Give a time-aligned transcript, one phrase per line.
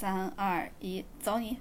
[0.00, 1.56] 三二一，走你！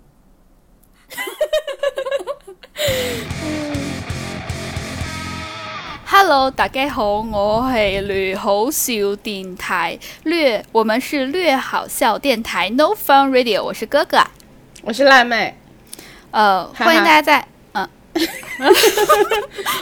[6.05, 14.19] Hello，大家好，我係略好笑电台略，我们是略好笑电台 No Fun Radio，我是哥哥，
[14.83, 15.57] 我是辣妹，
[16.29, 17.89] 呃，哈哈歡迎大家在，嗯、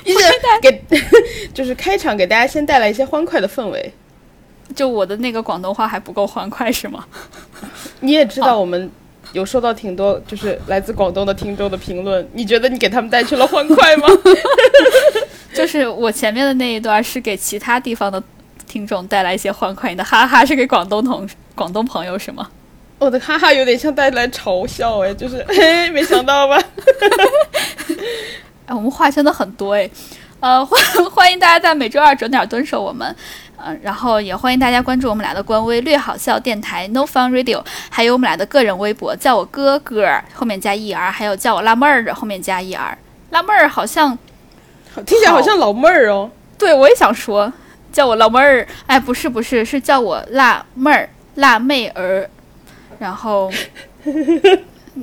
[0.06, 0.24] 一直
[0.62, 0.82] 给
[1.54, 3.94] 就是开场给大家先带来一些欢快的氛围。
[4.74, 7.08] 就我的那个广东话还不够欢快是嗎？
[8.06, 8.90] 你也知道我们
[9.34, 14.08] 有收到挺多就是来自广东的听众的评论，你觉得你给他们带去了欢快吗？
[15.54, 18.22] 就是我前面的那一段是给其他地方的
[18.68, 22.50] 听众带来一些欢快，你的哈哈是给广东同广东朋友是吗？
[23.00, 26.58] 我的哈哈有点像带来嘲笑哎，就是 嘿，没想到吧？
[28.68, 29.90] 哎，我们话真的很多哎，
[30.40, 33.14] 呃，欢欢迎大家在每周二准点蹲守我們，
[33.66, 42.94] 呃，然后也欢迎大家关注我们俩的官微“略好笑电台 No Fun Radio”，还有我们俩的个人微博，叫我哥哥后面加 er，还有叫我辣妹儿后面加 er，
[43.32, 44.16] 辣妹儿好像
[45.04, 46.30] 听起来好像老妹儿哦。
[46.60, 47.52] 对我也想说
[47.92, 52.30] 叫我老妹儿，哎，不是不是，是叫我辣妹儿辣妹儿，
[53.00, 53.52] 然后。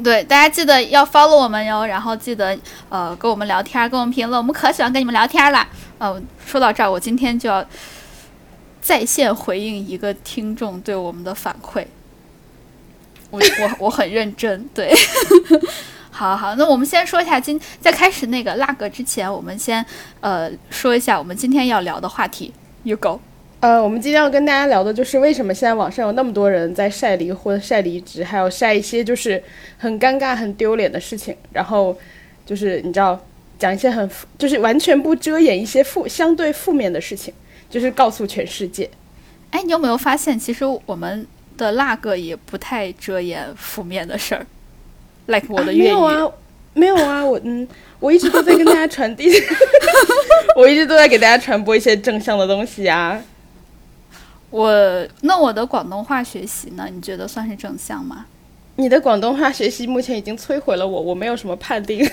[0.02, 2.56] 对，大家记得要 follow 我们哟，然后记得
[2.88, 5.68] 呃跟我们聊天，跟我们评论，我们可喜欢跟你们聊天啦。
[5.98, 7.62] 呃，说到这儿，我今天就要
[8.82, 11.86] 在线回应一个听众对我们的反馈。
[13.30, 14.92] 我我我很认真， 对。
[16.10, 19.84] 好好，那我们先说一下今在开始那个拉格之前，我们先
[20.20, 22.52] 呃说一下我们今天要聊的话题。
[22.82, 23.18] You go。
[23.60, 29.42] 呃，我们今天要跟大家聊的就是为什么现在网上有那么多人在晒离婚、晒离职，还有晒一些就是
[29.78, 31.96] 很尴尬、很丢脸的事情，然后
[32.44, 33.18] 就是你知道
[33.58, 37.32] 讲一些很就是完全不遮掩一些负相对负面的事情，
[37.72, 38.88] 就是告诉全世界。
[39.50, 44.46] 哎，你有没有发现，其实我们的那个也不太遮掩负面的事儿
[45.26, 45.88] ，like 我的啊、沒粵語。
[45.88, 46.32] 有啊，
[46.74, 47.66] 没有啊，我嗯，
[47.98, 49.30] 我一直都在跟大家传递，
[50.54, 53.18] 我一直都在给大家传播一些正向的东西啊。
[54.50, 54.70] 我
[55.22, 56.86] 那我的广东话学习呢？
[56.92, 58.26] 你觉得算是正向吗？
[58.76, 62.00] 你的广东话学习目前已经摧毁了我，我没有什么判定，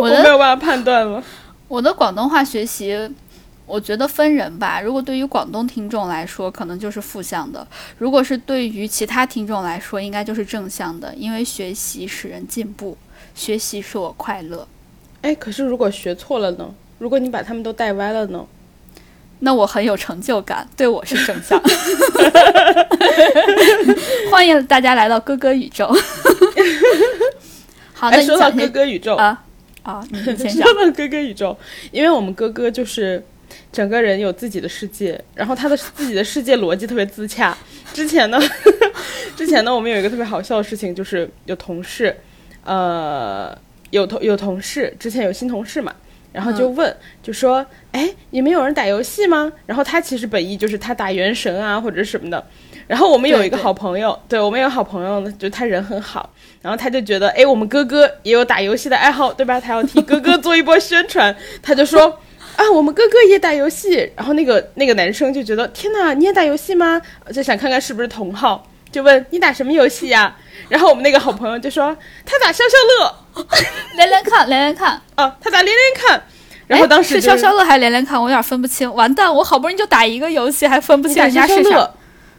[0.00, 1.22] 我的我沒有办法判断了。
[1.68, 3.10] 我的廣東話學習，
[3.66, 4.80] 我觉得分人吧。
[4.80, 7.66] 如果对于广东听众来说，可能就是负向的；
[7.98, 11.12] 如果是对于其他听众来说，应该就是正向的。
[11.16, 12.96] 因为学习使人进步，
[13.34, 14.66] 学习使我快乐。
[15.22, 16.72] 哎，可是如果学错了呢？
[16.98, 18.46] 如果你把他们都带歪了呢？
[19.40, 21.60] 那我很有成就感，对我是正向。
[24.30, 25.86] 欢迎大家来到哥哥宇宙。
[27.92, 29.42] 好，那哎，你說到哥哥宇宙，啊
[29.82, 30.86] 啊，你你先 說講。
[30.86, 31.54] 到哥哥宇宙，
[31.90, 33.22] 因为我们哥哥就是
[33.72, 37.56] 整个人有自己的世界，然后他的自己的世界逻辑特别自洽。
[37.92, 38.38] 之前呢，
[39.36, 42.16] 之前呢，我们有一个特别好笑的事情，就是有同事，
[42.64, 43.56] 呃，
[43.90, 45.94] 有同有同事，之前有新同事嘛。
[46.32, 52.46] 然后就问，就说：“哎，你们有人打游戏吗？”然后他其实本意就是他打原神啊或者什么的。
[52.86, 56.28] 然后我们有一个好朋友，对我们有好朋友呢，就他人很好。
[56.60, 59.58] 然后他就觉得，哎，我们哥哥也有打游戏的爱好，对吧？
[59.58, 62.20] 他要替哥哥做一波宣传，他就說
[62.56, 67.00] ：“啊，我们哥哥也打游戏。”然后那个那个男生就觉得，天哪，你也打游戏吗？
[67.32, 70.34] 就想看看是不是同号，就问你打什么游戏呀？
[70.68, 73.44] 然后我们那个好朋友就说，他打消消乐，
[73.96, 75.00] 连连看，连连看。
[75.14, 76.22] 啊，他打连连看，
[76.66, 78.20] 然后当时、就是是消消乐还是连连看？
[78.20, 78.92] 我有点分不清。
[78.94, 81.90] 完蛋，我好不容易就打一个游戏，还分不清人家是啥。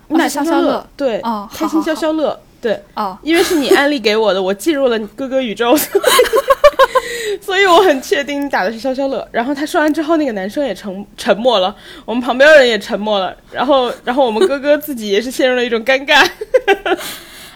[0.10, 5.78] 你打消消樂消樂，對，哦开心消消樂，對，哦，因为是你安利给我的，我进入了你哥哥宇宙，
[7.42, 9.28] 所以我很确定你打的是消消乐。
[9.32, 11.76] 然后他说完之后，那个男生也沉沉默了，
[12.06, 16.28] 我们旁边人也沉默了，然后 然后我们哥哥自己也是陷入了一种尴尬。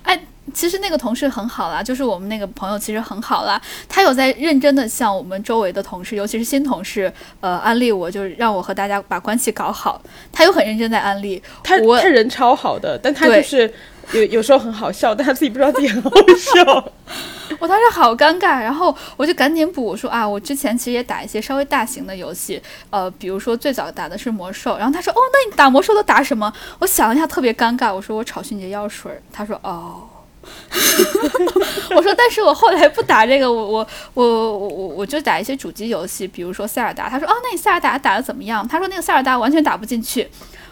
[0.03, 0.19] 哎，
[0.53, 10.01] 其实那个同事很好啦，就是我们那个朋友其实很好啦，他有在认真的向我们周围的同事，尤其是新同事，呃，安利我，就是让我和大家把关系搞好。
[10.31, 13.71] 他又很认真在安利他，他人超好的，但他就是
[14.13, 16.91] 有有时候很好笑，但他自己不知道自己很好笑。
[17.59, 26.51] 我当时好尴尬，然后我就赶紧补，我說啊，我之前其实也打一些稍微大型的游戏，呃，比如说最早打的是魔兽，然后他说，哦，那你打魔兽都打什么？
[26.79, 30.07] 我想了一下，特别尴尬，我说我炒迅捷药水，他说哦，
[31.95, 38.67] 我说但是我后来不打这个，我我我我我我就打一些主机游戏，比如说塞尔达，他说哦，那你塞尔达打得怎么样？
[38.67, 40.27] 他说那个塞尔达完全打不进去，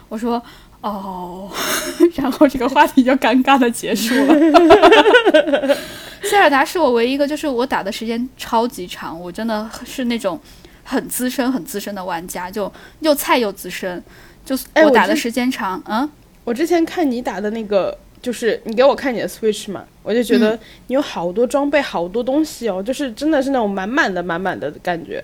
[0.08, 0.42] 我说。
[0.80, 1.50] 哦，
[2.16, 5.76] 然后这个话题就尴尬的结束了。
[6.22, 10.40] 塞尔达是我唯一一个，就是我打的时间超级长，我真的是那种
[10.84, 14.02] 很资深、很资深的玩家，就又菜又资深，
[14.44, 16.08] 就是我打的时间长，嗯。
[16.44, 25.22] 我之前看你打的那个就是你给我看你的 Switch 嘛，我就觉得你有好多装备，好多东西哦，就是真的是那种满满的、满满的感觉。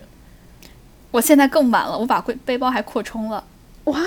[1.11, 3.43] 我现在更满了，我把背背包还扩充了。
[3.87, 4.01] 哇，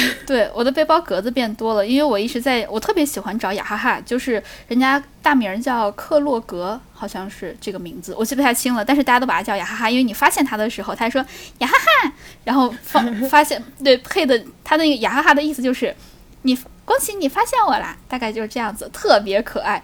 [0.26, 11.24] 对，我的背包格子变多了，因为我一直在，我特别喜欢找雅哈哈，就是人家大名叫克洛格，好像是这个名字，我记不太清了，但是大家都把它叫雅哈哈，因为你发现它的时候，他说
[11.60, 12.12] 雅哈哈，
[12.44, 13.00] 然后发
[13.30, 15.96] 发现对配的他那个雅哈哈的意思就是
[16.42, 16.54] 你
[16.84, 19.82] 恭喜你发现我啦，大概就是这样子，特别可爱。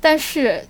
[0.00, 0.66] 但是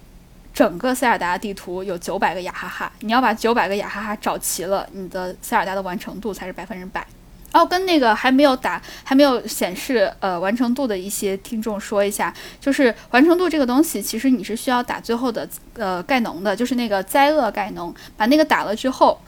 [0.53, 7.07] 整个塞尔达地图有九百个雅哈哈，你要把九百个雅哈哈找齐了，你的塞尔达的完成度才是百分之百。
[7.53, 19.21] 哦，跟那个还没有打、还没有显示呃完成度的一些听众说一下，就是完成度这个东西，其实你是需要打最后的呃盖农的，就是那个灾厄盖农，把那个打了之后，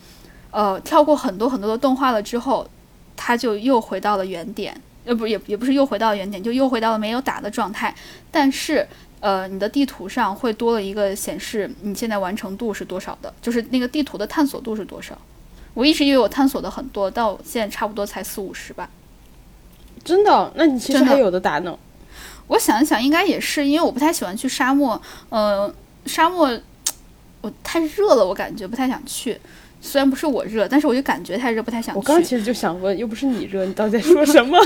[0.53, 2.69] 呃，跳过很多很多的动画了之后，
[3.17, 7.93] 它就又回到了原点，呃，不也也不是又回到原点，就又回到了没有打的状态。
[8.31, 8.87] 但是
[9.19, 15.19] 呃，你的地图上会多了一个显示你现在完成度是多少的，就是那个地图的探索度是多少。
[15.75, 18.89] 我一直以为我探索的很多，但我现在差不多才四五十吧。
[20.05, 20.53] 真的？
[20.57, 21.79] 那你其实还有的打呢。
[22.49, 25.01] 我想一想，应该也是，因为我不太喜欢去沙漠。
[25.31, 25.73] 呃，
[26.07, 26.51] 沙漠
[27.41, 29.41] 我太热了，我感觉不太想去。
[29.81, 31.99] 虽然不是我热，但是我就感觉太热，不太想去。
[31.99, 34.59] 我刚其实就想问，又不是你热，你到底在说什么？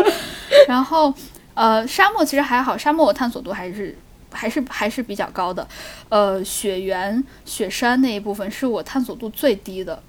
[0.66, 1.12] 然后，
[1.54, 3.96] 呃，沙漠其实还好，沙漠我探索度还是
[4.32, 5.66] 还是还是比较高的。
[6.08, 10.02] 呃，雪原、雪山那一部分是我探索度最低的。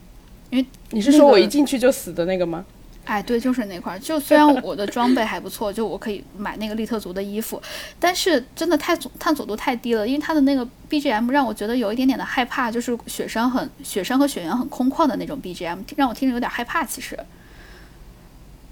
[0.51, 2.63] 因为你是说我一进去就死的那个吗？
[3.03, 3.99] 哎，对，就是那块儿。
[3.99, 7.59] 就虽然我的装备还不错，就我可以买那个利特族的衣服，
[7.99, 10.07] 但是真的太探索度太低了。
[10.07, 16.85] 因为它的那个 BGM 让我觉得有一点点的害怕，就是雪山很雪山和雪原很空旷的那种 BGM，让我听着有点害怕。
[16.85, 17.17] 其实，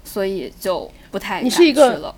[0.04, 2.14] 所以就不太你是一个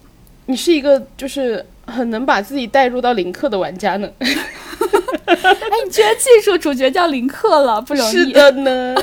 [0.52, 4.06] 你是一个就是很能把自己带入到林克的玩家呢。
[4.20, 5.34] 哎，
[5.82, 8.10] 你居然记住主角叫林克了，不容易。
[8.12, 8.94] 是的呢，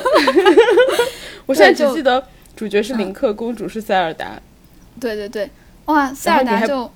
[1.48, 2.24] 我现在只记得
[2.56, 4.40] 主角是林克，公主是塞尔达。
[5.00, 5.50] 对对对，
[5.86, 6.92] 哇，塞尔达就，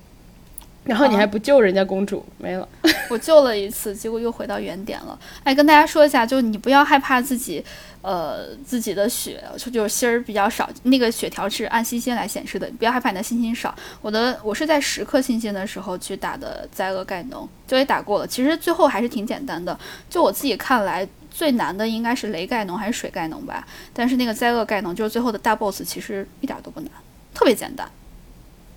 [0.84, 2.68] 然后你还不救人家公主，没了。
[3.10, 5.18] 我救了一次，结果又回到原点了。
[5.42, 7.64] 哎，跟大家说一下，就你不要害怕自己。
[8.02, 13.74] 呃，自己的血就就是心儿比较少，那个血条是按星星来显示的，不要害怕你的星星少。
[14.02, 18.26] 我的我是在十颗星星的时候去打的灾厄盖农，就也打过了。
[18.26, 23.66] 其实最后还是挺简单的，就我自己看来最难的应该是雷盖农还是水盖农吧。
[23.94, 26.90] 但是那个灾厄盖农就是最后的大 boss，其实一点都不难，
[27.32, 27.88] 特别简单。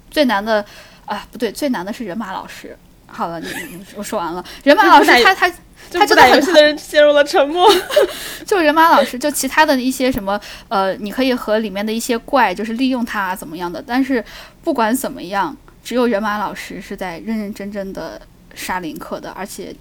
[0.10, 0.66] 最难的
[1.08, 2.78] 啊，不对，最难的是人马老师。
[3.08, 3.50] 好了，你
[3.96, 5.52] 我说完了，人马老师他他。
[5.90, 7.66] 他就打游戏的人陷入了沉默。
[8.46, 10.38] 就人马老师，就其他的一些什么，
[10.68, 13.82] 呃，你可以和里面的一些怪，就是利用他怎么样的。
[13.88, 14.22] 但是
[14.62, 18.22] 不管怎么样，只有人马老师是在认认真真的
[18.54, 19.74] 杀林克的，而且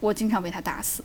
[0.00, 1.04] 我经常被他打死。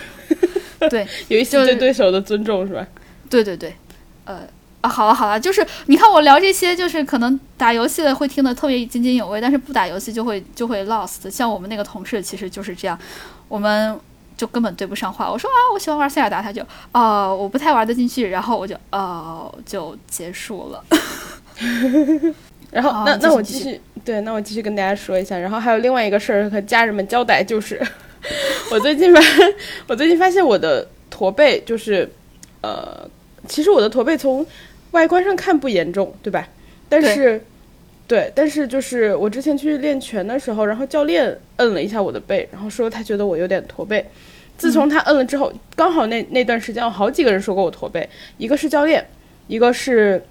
[0.88, 2.86] 对，有一些对对手的尊重是吧？
[3.28, 3.76] 对对对，
[4.24, 4.40] 呃
[4.86, 11.28] 啊，好了好了，就是你看我聊这些，就是可能打游戏的会听得特别津津有味，但是不打游戏就会就会 lost。
[11.28, 12.96] 像我们那个同事其实就是这样。
[13.48, 13.98] 我们
[14.36, 15.30] 就根本对不上话。
[15.30, 16.62] 我说啊，我喜欢玩塞尔达，他就
[16.92, 18.28] 哦，我不太玩得进去。
[18.28, 20.84] 然后我就哦，就结束了。
[22.70, 25.36] 然后那那我继续对，那我继续跟大家说一下。
[25.38, 27.80] 然后还有另外一个事儿和家人们交代，就是
[28.70, 29.20] 我最近发
[29.88, 32.08] 我最近发现我的驼背就是
[32.62, 33.08] 呃，
[33.46, 34.44] 其实我的驼背从
[34.96, 36.48] 外观上看不严重，对吧？
[36.88, 37.44] 但是。
[38.08, 44.06] 对，但是就是我之前去练拳的时候，然后教练摁了一下我的背，然后说他觉得我有点驼背。
[44.56, 49.04] 自从他摁了之后，刚好那那段时间有好几个人说过我驼背，一个是教练，
[49.48, 50.24] 一个是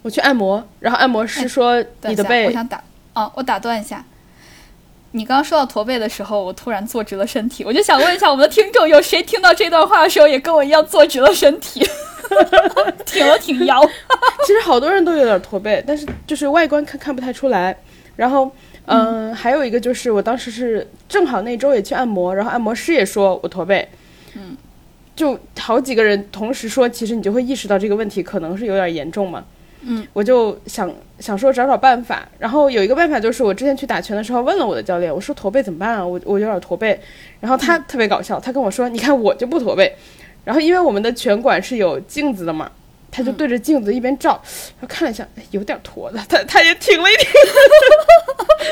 [0.00, 2.46] 我去按摩，然后按摩师说你的背。
[2.46, 2.82] 我想打，
[3.12, 4.02] 哦，我打断一下，
[5.10, 11.86] 你刚刚说到驼背的时候，我突然坐直了身体，我就想问一下我们的听众，有谁听到这段话的时候也跟我一样坐直了身体？
[13.06, 13.80] 挺了挺腰，
[14.46, 17.76] 其实好多人都有点驼背，但是就是外观看看不太出来。
[18.16, 18.50] 然后，
[18.86, 23.88] 嗯，还有一个就是我当时是正好那周也去按摩，然后按摩师也说我驼背，
[24.34, 24.56] 嗯，
[25.14, 29.44] 就好几个人同时说，其实你就会意识到这个问题可能是有点严重嘛。
[29.82, 36.04] 嗯，我就想想说找找办法，然后有一个办法就是我之前去打拳的时候问了我的教练，我说驼背怎么办啊？
[36.04, 36.98] 我我有点驼背，
[37.38, 39.94] 然后他特别搞笑，他跟我说，你看我就不驼背。
[40.48, 42.70] 然后，因为我们的拳馆是有镜子的嘛，
[43.10, 44.30] 他就对着镜子一边照，
[44.80, 47.26] 然后看了一下，有点驼的，他他也挺了一挺，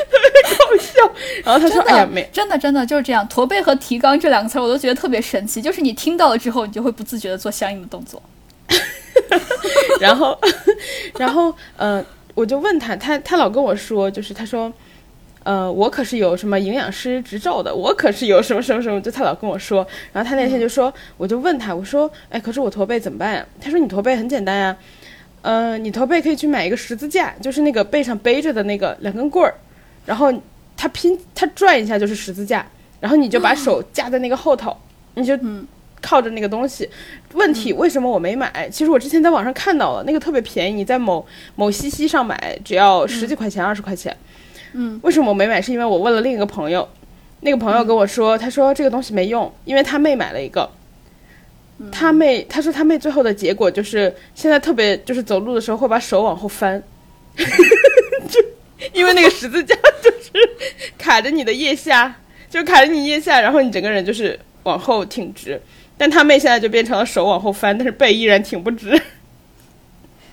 [0.09, 1.13] 特别搞笑。
[1.45, 5.61] 然后他说：“哎呀，没，真的真的就是这样，驼背和提肛这两个词儿，我都觉得特别神奇。
[5.61, 8.19] 就是你听到了之后，你就会不自觉的做相应的动作。
[10.01, 10.35] 然后，
[11.19, 12.03] 然后，呃，
[12.33, 14.73] 我就问他，他他老跟我说，就是他说，
[15.47, 19.87] 呃，我可是有什么营养师执照的，我可是有什么什么什么，就他老跟我说。
[20.11, 23.47] 然后他那天就说，我就问他，我说，哎，可是我驼背怎么办呀？
[23.61, 24.77] 他说你驼背很简单呀，
[25.43, 29.55] 呃，你驼背可以去买一个十字架，就是那个背上背着的那个两根棍儿，
[30.05, 30.33] 然后
[30.75, 32.67] 他拼他转一下就是十字架，
[32.99, 34.75] 然后你就把手架在那个后头，
[35.13, 35.39] 你就
[36.01, 36.89] 靠着那个东西。
[37.35, 38.69] 问题为什么我没买？
[38.69, 41.25] 其实我之前在网上看到了，那个特别便宜，你在某
[41.55, 44.11] 某西西上买只要十几块钱、二十块钱。
[44.11, 44.17] 嗯，
[45.01, 45.61] 为什么我没买？
[45.61, 46.87] 是因为我问了另一个朋友，
[47.41, 50.69] 那个朋友跟我说，他说这个东西没用，因为他妹买了一个。
[51.91, 56.81] 他妹他说他妹最后的结果就是现在特别就是走路的时候会把手往后翻，
[57.37, 58.43] 就
[58.93, 60.31] 因为那个十字架就是
[60.97, 62.15] 卡着你的腋下，
[62.49, 65.61] 就卡着你腋下，然后你整个人就是往后挺直。
[65.99, 68.99] 但他妹现在就变成了手往后翻，但是背依然挺不直。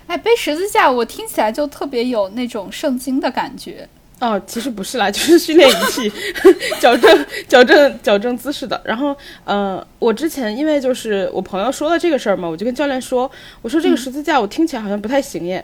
[0.06, 3.88] 哎，背十字架，我听起来就特别有那种圣经的感觉。
[4.24, 6.10] 哦，其实不是啦， 就是训练仪器，
[6.80, 8.80] 矫正、矫正、矫正姿势的。
[8.82, 9.14] 然后，
[9.44, 15.62] 呃，我之前因为就是我朋友说了这个事儿嘛，我就跟教练说，我说这个十字架我听起来好像不太行耶。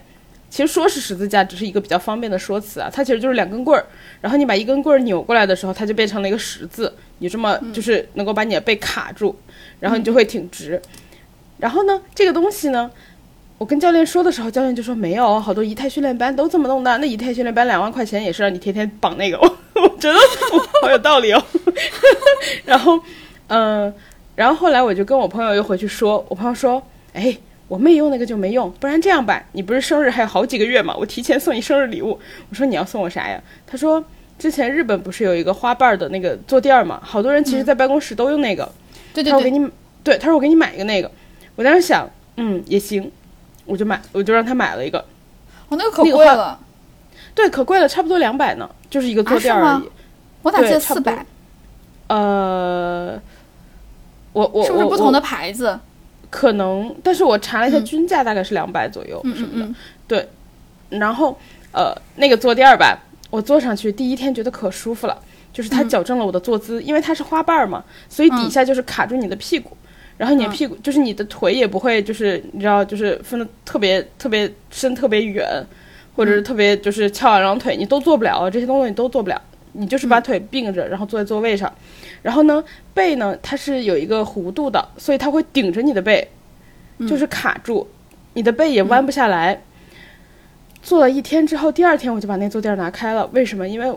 [0.51, 3.87] 其实说是十字架，只是一个比较方便的说辞啊，它其实就是两根棍儿，
[4.21, 9.35] 然后你把一根棍儿扭过来的时候，它就变成了一个十字，你这么就是能够把你的背卡住，
[9.79, 10.83] 然后你就会挺直。
[11.57, 12.91] 然后呢，这个东西呢。
[13.61, 16.97] 我跟教练说的时候，教练就说没有，好多仪态训练班都这么弄的。
[16.97, 20.19] 那仪态训练班两万块钱也是让你天天绑那个，我 我觉得
[20.81, 21.45] 好有道理哦。
[22.65, 22.99] 然后，
[23.49, 23.93] 嗯，
[24.35, 27.37] 然后后来我就跟我朋友又回去说，我朋友说，哎，
[27.69, 32.19] 我妹用那个就没用，不然这样吧，你不是生日还有好几个月嘛，我提前送你生日礼物。
[32.49, 33.39] 我说你要送我啥呀？
[33.67, 34.03] 他说
[34.39, 38.65] 之前日本不是有一个花瓣的那个坐垫儿嘛，好多人其实在办公室都用那个。
[39.13, 39.33] 对对对。
[39.33, 39.71] 他说我给你，
[40.03, 41.11] 对，他说我给你买一个那个。
[41.57, 43.13] 我当时想，嗯，也行。
[43.71, 44.99] 我就买，我就让他买了一个，
[45.69, 46.59] 哦，那个可贵了，
[47.37, 49.89] 对，可贵了，差不多两百呢，就是一个坐垫而已。
[50.43, 51.25] 我咋记得四百？
[52.09, 53.17] 呃，
[54.33, 55.79] 我我是不是不同的牌子？
[56.31, 59.73] 可能，但是我查了一下均价，大概是两百左右什么的。
[60.09, 60.29] 对，
[60.89, 61.39] 然后
[61.71, 62.99] 呃，那个坐垫儿吧，
[63.31, 65.17] 我坐上去第一天觉得可舒服了，
[65.53, 69.77] 就是它矫正了我的坐姿，因为它是花瓣嘛，所以底下就是卡住你的屁股。
[70.21, 75.49] 然后你的屁股就是你的腿也不会，就是你知道，就是分的特别特别伸特别远，
[76.15, 79.41] 或者是特别就是翘二郎腿，你都做不了这些东西，你都做不了。
[79.73, 81.73] 你就是把腿并着，然后坐在座位上，
[82.21, 82.63] 然后呢，
[82.93, 86.29] 背呢它是有一个弧度的，所以它会顶着你的背，
[87.09, 87.89] 就是卡住，
[88.35, 89.63] 你的背也弯不下来。
[90.83, 93.27] 做了一天之后，第二天我就把那坐垫拿开了。
[93.33, 93.67] 为什么？
[93.67, 93.91] 因为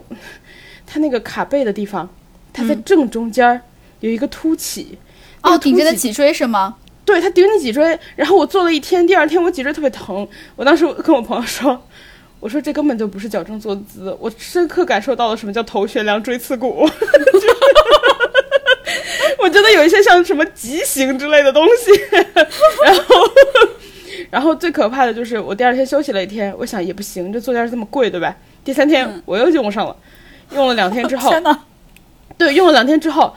[0.87, 2.09] 它那个卡背的地方，
[2.53, 3.59] 它在正中间
[3.99, 4.97] 有一个凸起。
[5.43, 6.75] 哦，顶着的脊椎是吗？
[7.05, 7.99] 对，它顶你脊椎。
[8.15, 10.25] 然后我坐了一天，第二天我脊椎特别疼。
[10.55, 11.79] 我当时跟我朋友说
[12.39, 16.89] ：“我说这根本就不是矫正坐姿，我深刻感受到了什么叫头悬梁锥刺股。
[19.37, 21.91] ”我觉得有一些像什么畸形之类的东西。
[22.85, 23.03] 然后，
[24.31, 28.33] 然后最可怕的就是我第二天休息了一天，我想也不行，这坐垫这么贵，对吧？
[28.63, 29.93] 第三天我又用上了，
[30.51, 31.43] 用了两天之后， 天
[32.37, 33.35] 对，用了两天之后。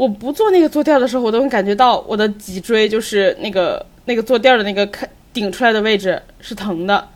[0.00, 7.06] 我不坐那个坐垫的时候，我都能感觉到我的脊椎就是那个那个坐垫的那个开顶出来的位置是疼的，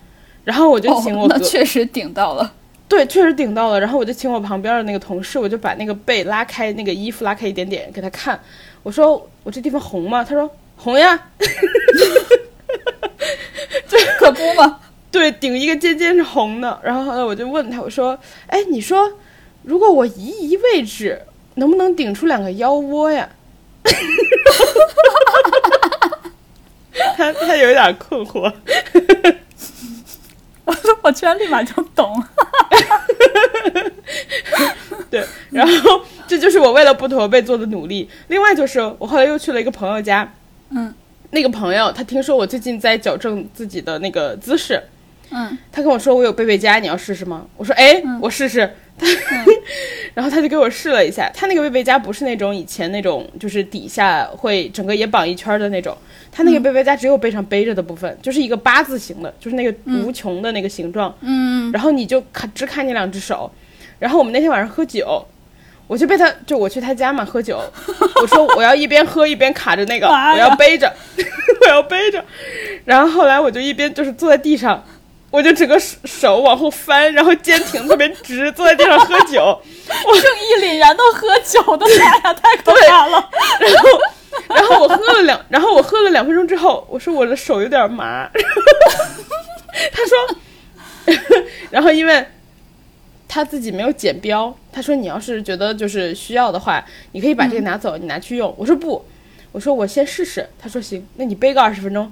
[0.43, 2.53] 然后我就请我那确实顶到了，
[2.87, 3.79] 对，确实顶到了。
[3.79, 8.39] 然后我就请我旁边的那个同事，我就把那个背拉开，那个衣服拉开一点点给他看，
[8.83, 10.23] 我说我这地方红吗？
[10.23, 11.19] 他说红呀，
[13.89, 14.79] 这 可不嘛？
[15.09, 16.79] 对，顶一个尖尖是红的。
[16.83, 18.15] 然后后来我就问他，我说，
[18.45, 19.11] 哎，你说
[19.63, 21.19] 如果我移移位置？
[21.55, 23.27] 能不能顶出两个腰窝呀？
[27.17, 28.51] 他他有点困惑，
[30.65, 32.11] 我 我居然立马就懂。
[35.09, 38.09] 对，然后这就是我为了不驼背做的努力。
[38.27, 40.33] 另外就是我后来又去了一个朋友家，
[40.69, 40.93] 嗯，
[41.31, 44.81] 那个朋友他听说我最近在矫正自己的那个姿势，
[45.31, 47.45] 嗯，他跟我说我有背背佳，你要试试吗？
[47.55, 48.75] 我说哎，我试试。
[50.13, 55.95] 然后他就给我试了一下，他那个背背佳不是那种以前那种，就是底下会整个也绑一圈的那种，
[56.31, 61.13] 他那个背背佳只有背上背着的部分，就是一个八字形的，就是那个无穷的那个形状。
[61.19, 63.51] 嗯，然后你就看只看你两只手，
[63.99, 65.25] 然后我们那天晚上喝酒，
[65.87, 67.61] 我就被他就我去他家嘛喝酒，
[68.21, 70.89] 我说我要一边喝一边卡着那个，我要背着，
[71.61, 72.23] 我要背着，
[72.85, 74.81] 然后后来我就一边就是坐在地上。
[75.31, 79.41] 我就整个手往后翻，然后肩挺特别直，坐在地上喝酒。
[80.05, 83.29] 我正义凛然的喝酒我的妈呀，太可怕了。
[83.59, 83.89] 然后，
[84.55, 88.29] 然后我喝了两，然后我喝了两分钟之后，我说我的手有点麻。
[89.91, 92.25] 他说， 然后因为。
[93.27, 98.53] 他自己没有剪标，他说你要是觉得就是需要的话，你可以把这个拿走，你拿去用。
[98.57, 99.03] 我说不，
[99.51, 100.47] 我说我先试试。
[100.57, 102.09] 他说行，那你背个二十分钟。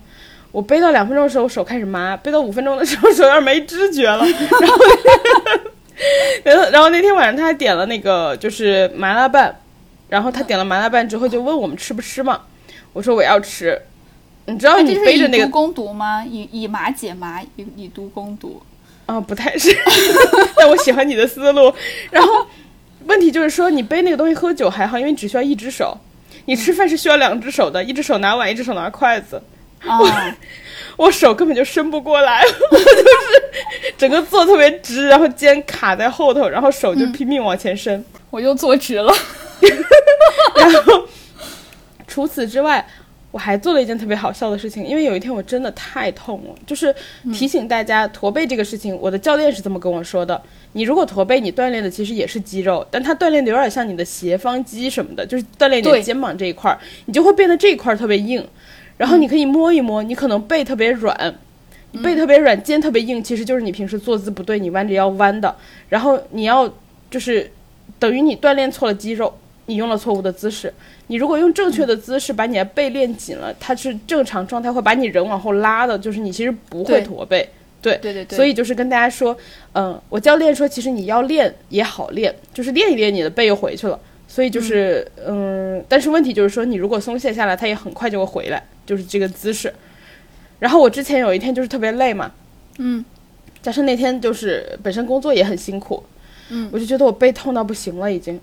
[0.54, 4.24] 我背到两分钟的时候我手开始麻，背到五分钟的时候 手有点没知觉了。
[4.24, 4.36] 然
[4.70, 4.78] 后，
[6.46, 9.54] 然后然后那天晚上他还点了那个就是麻辣拌，
[10.10, 12.42] 然后他点了麻辣拌之后就问我们吃不吃嘛，
[12.94, 13.82] 我说我要吃。
[14.46, 16.24] 你知道你背着那个攻读吗？
[16.24, 18.62] 以以麻解麻，以以毒攻毒。
[19.08, 19.76] 啊，不太是，
[20.56, 21.74] 但我喜欢你的思路。
[22.12, 22.46] 然后
[23.06, 25.98] 问题就是说，你背那个东西喝酒还好，因为你只需要一只手；
[26.46, 29.42] 你吃饭是需要两只手的，一只手拿碗，一只手拿筷子。
[29.88, 30.36] 啊，
[30.98, 38.04] 我手根本就伸不过来， 我就是整个坐特别直，然后肩卡在后头，然后手就拼命往前伸。
[38.30, 39.14] 我又坐直了。
[40.56, 41.08] 然后
[42.08, 42.86] 除此之外。
[43.34, 46.94] 我还做了一件特别好笑的事情，因为有一天我真的太痛了，就是
[47.34, 48.96] 提醒大家驼背这个事情。
[49.02, 50.40] 我的教练是这么跟我说的：
[50.74, 58.48] 你如果驼背，你锻炼的其实也是肌肉，但它锻炼的有点像你的斜方肌什么的，就是锻炼你的肩膀这一块儿，你就会变得这一块儿特别硬。
[58.98, 61.36] 然后你可以摸一摸，你可能背特别软，
[62.04, 65.56] 背特别软，肩特别硬，其实就是你平时坐姿不对，你弯着腰弯的。
[65.90, 66.72] 然后你要
[67.10, 67.52] 就是
[68.00, 69.34] 等于你锻炼错了肌肉。
[69.66, 70.74] 你用了错误的姿势，
[71.08, 77.48] 你如果用正确的姿势把你的背练紧了，它是正常状态，会把你人往后拉的，就是你其实不会驼背。
[77.82, 78.36] 对对对对。
[78.36, 79.36] 所以就是跟大家说，
[79.72, 83.98] 嗯，我教练说，其实你要练也好练，就是练一练你的背又回去了。
[84.28, 89.74] 所以就是嗯，但是问题就是说，你如果松懈下来，它也很快就会回来，就是这个姿势。
[90.60, 92.32] 然后我之前有一天就是特别累嘛，
[92.78, 93.04] 嗯，
[93.62, 96.04] 加上那天就是本身工作也很辛苦，
[96.50, 98.40] 嗯，我就觉得我背痛到不行了已经。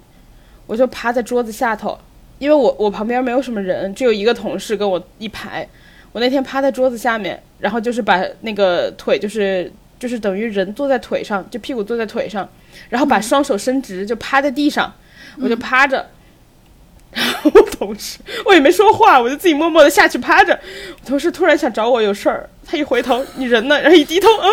[0.66, 1.98] 我就趴在桌子下头，
[2.38, 5.66] 因为我我旁边没有什么人，只有一个同事跟我一排。
[6.12, 12.48] 我那天趴在桌子下面，然后就是把那个腿，就是就是等于人坐在腿上，就屁股坐在腿上，
[12.88, 14.92] 然后把双手伸直，就趴在地上，
[15.38, 16.06] 我就趴着。
[17.12, 20.58] 然后我同事我也没说话，我就自己默默的下去趴着。
[21.02, 23.80] 我同事突然想找我有事儿，他一回头，你人呢？
[23.80, 24.48] 然后一低头，嗯，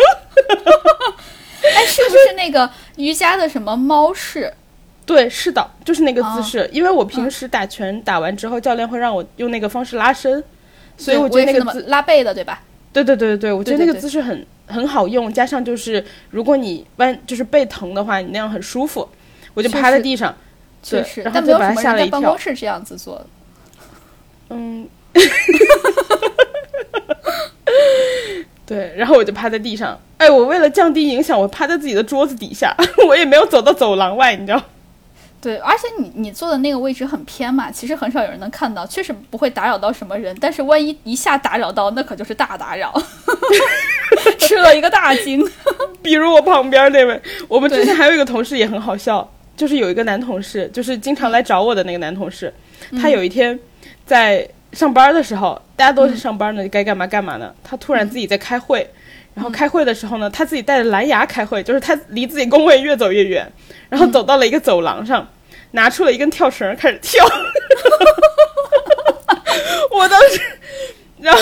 [1.62, 4.52] 哎，是不是那个瑜伽的什么猫式？
[5.06, 6.68] 对，是的，就是那个姿势。
[6.72, 10.42] 因为我平时打拳打完之后，教练会让我用那个方式拉伸，
[10.96, 12.60] 所以我觉得那个姿拉背的，对吧？
[12.92, 15.32] 对对对对对，我觉得那个姿势很很好用。
[15.32, 19.08] 加上就是如果你弯就是背疼的话，你那样很舒服。
[19.54, 20.36] 我就趴在地上，
[20.88, 22.20] 对，然后就把它吓了一跳。
[22.20, 23.26] 办公室这样子做的，
[24.50, 24.86] 嗯
[28.66, 29.98] 对，然后我就趴在地上。
[30.18, 32.76] 哎，我为了降低影响，我趴在自己的桌子底下，
[33.08, 34.62] 我也没有走到走廊外，你知道。
[35.40, 40.36] 对，而且你你坐的那个位置很偏嘛，其实很少有人能看到，确实不会打扰到什么人。
[40.40, 42.92] 但是万一一下打扰到，那可就是大打扰，
[44.38, 45.48] 吃了一个大惊。
[46.02, 52.50] 比如我旁边那位，我们之前还有一个同事也很好笑，就是有一个男同事，就是经常来找我的那个男同事，
[53.02, 53.58] 他有一天
[54.06, 58.88] 在上班的时候，大家都是上班呢，该干嘛干嘛呢，他突然自己在开会，
[59.34, 63.50] 然后开会的时候呢，他自己带着蓝牙开会，就是他离自己工位越走越远。
[63.88, 65.26] 然后走到了一个走廊上，
[65.72, 67.26] 拿出了一根跳绳开始跳。
[69.90, 70.40] 我当时，
[71.20, 71.40] 然后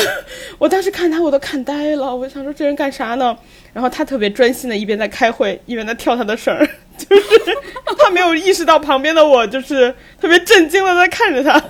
[0.59, 3.37] 我当时看他我都看呆了，我想说这人干啥呢？
[3.72, 6.57] 然后他特别专心的一边在开会，一边在跳他的绳，
[7.04, 7.56] 就是
[7.98, 11.62] 他没有意识到旁边的我就是特别震惊的在看着他。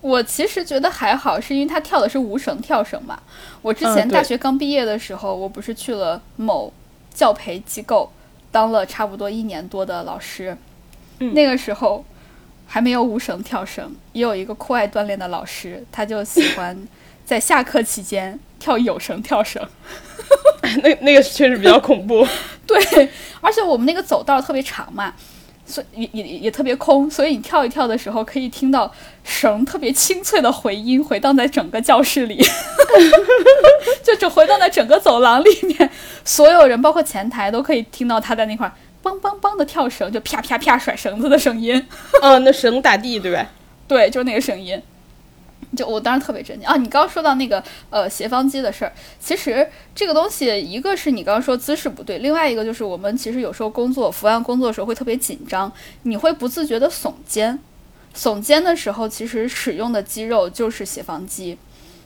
[0.00, 3.18] 我其实觉得还好，是因为他跳的是无绳跳绳嘛。
[3.62, 6.72] 我之前大学刚毕业的时候，我不是去了某
[7.12, 8.12] 教培机构。
[8.52, 10.56] 当了差不多一年多的老师，
[11.18, 12.04] 那个时候
[12.68, 16.86] 还没有无绳跳绳，也有一个酷爱锻炼的老师，他就喜欢
[17.24, 19.62] 在下课期间跳有绳跳绳。
[20.82, 22.26] 那那个确实比较恐怖。
[22.66, 23.08] 对，
[23.42, 25.12] 而且我们那个走道特别长嘛。
[25.66, 32.36] 所以也也也特别空，所以你跳一跳的时候，可以听到绳特别清脆的回音回荡在整个教室里，
[34.04, 35.90] 就只回荡在整个走廊里面，
[36.22, 38.70] 所有人包括前台都可以听到他在那块
[39.02, 41.82] 梆梆梆的跳绳，就啪啪啪甩绳子的声音。
[42.20, 43.46] 嗯，那绳打地对吧？
[43.88, 44.78] 对，就是那个声音。
[45.74, 46.76] 就我当时特别震惊啊！
[46.76, 57.58] 你刚刚说到那个呃斜方肌的事儿，其实这个东西一个是你刚刚说姿势不对，另外一个就是我们其实有时候工作伏案工作的时候会特别紧张，你会不自觉的耸肩，
[58.14, 61.58] 耸肩的时候其实使用的肌肉就是斜方肌，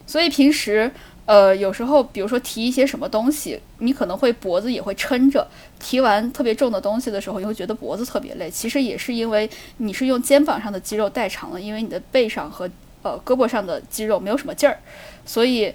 [0.06, 0.90] 所以平时
[1.26, 5.46] 呃有时候比如说提一些什么东西，你可能会脖子也会撑着，
[5.78, 12.70] 提完特别重的东西的时候，你会觉得脖子特别累，其实也是因为你是用肩膀上的肌肉代偿了，因为你的背上和
[13.02, 14.78] 呃，胳膊上的肌肉没有什么劲儿，
[15.24, 15.74] 所以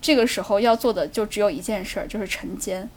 [0.00, 2.88] 这个时候要做的就只有一件事儿，就是沉肩、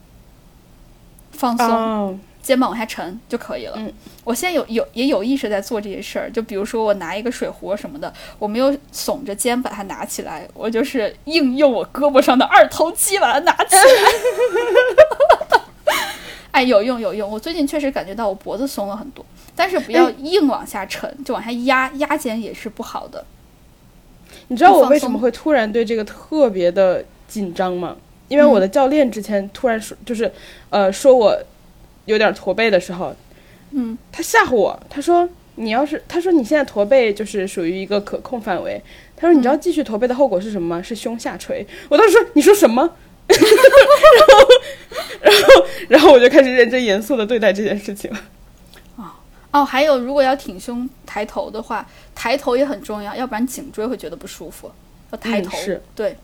[1.31, 2.19] 放松。
[2.41, 3.73] 肩膀往下沉就可以了。
[3.75, 13.83] 嗯，我现在有有也有意识在做这些事儿，就比如说我拿一个水壶什么的，我没有耸着肩把它拿起来，我就是硬用我胳膊上的二头肌把它拿起来。
[16.49, 17.29] 哎，有用有用！
[17.29, 19.23] 我最近确实感觉到我脖子松了很多，
[19.55, 23.23] 但是不要硬往下沉，就往下压，压肩也是不好的。
[24.51, 27.95] 你知道我为什么会突然对这个特别的紧张吗？
[28.27, 30.29] 因为我的教练之前突然说，就是
[30.69, 31.33] 呃说我
[32.03, 33.15] 有点驼背的时候，
[33.71, 38.81] 嗯，他吓唬我，他说你要是他说你现在驼背就是属于一个可控范围，
[39.15, 40.83] 他说你知道继续驼背的后果是什么吗？
[40.83, 41.65] 是胸下垂。
[41.87, 42.93] 我当时说你说什么？
[43.31, 44.47] 然后，
[45.21, 48.11] 然后，然后我就开始认真严肃的对待这件事情。
[49.51, 54.71] 哦哦，还有，如果要挺胸抬头的话，抬头也很重要，要不然颈椎会觉得不舒服。
[55.11, 56.17] 要抬头，是对，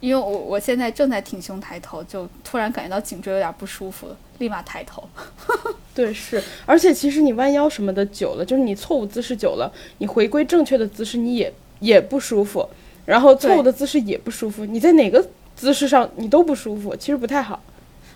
[0.00, 5.08] 因为我我现在正在挺胸抬头，就突然感觉到颈椎有点不舒服，立马抬头。
[5.94, 12.68] 对，是，而且其实你弯腰什么的久了，就是你错误姿势久了，你回归正确的姿势，你也也不舒服，
[13.06, 15.24] 然后错误的姿势也不舒服，你在哪个？
[15.54, 17.62] 姿势上你都不舒服，其实不太好。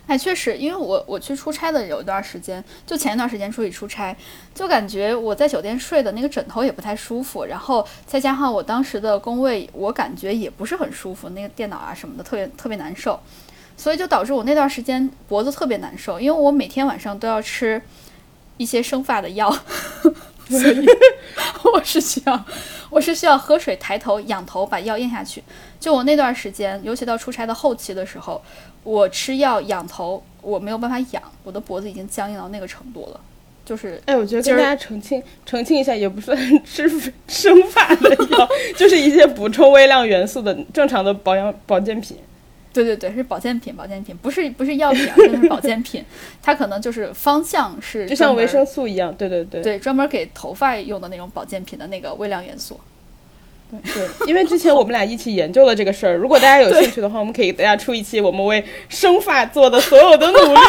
[0.07, 4.17] 哎，确实，因为我我去出差的有一段时间，就前一段时间出去出差，
[4.55, 13.19] 就感觉我在酒店睡的那个枕头也不太舒服，然后再加上我当时的工位，我感觉也不是很舒服，那个电脑啊什么的特别特别难受，
[13.77, 17.83] 所以就导致我那段时间脖子特别难受，因为我每天晚上都要吃
[18.59, 19.51] 一些生发的药，
[20.49, 20.87] 所以
[21.75, 22.45] 我是需要。
[22.89, 25.43] 我是需要喝水、抬头、仰头把药咽下去。
[25.81, 28.41] 就我那段时间，尤其到出差的后期的时候，
[28.87, 33.21] 我吃药仰头，我没有办法仰，我的脖子已经僵硬到那个程度了。
[33.65, 36.89] 就是，哎，我觉得跟大家澄清澄清一下，也不算吃
[37.27, 42.17] 生发的药， 就是一些补充微量元素的正常的保养保健品。
[42.73, 45.03] 对对对，是保健品，保健品不是不是药品，
[45.43, 46.05] 是保健品。
[46.41, 52.79] 它可能就是方向是就像维生素一样，对对对，对专门给头发用的那种保健品的那个微量元素。
[53.71, 60.61] 对对，因为之前我们俩一起研究了这个事儿，如果大家有兴趣的话，我们可以给大家出一期我们为生发做的所有的努力。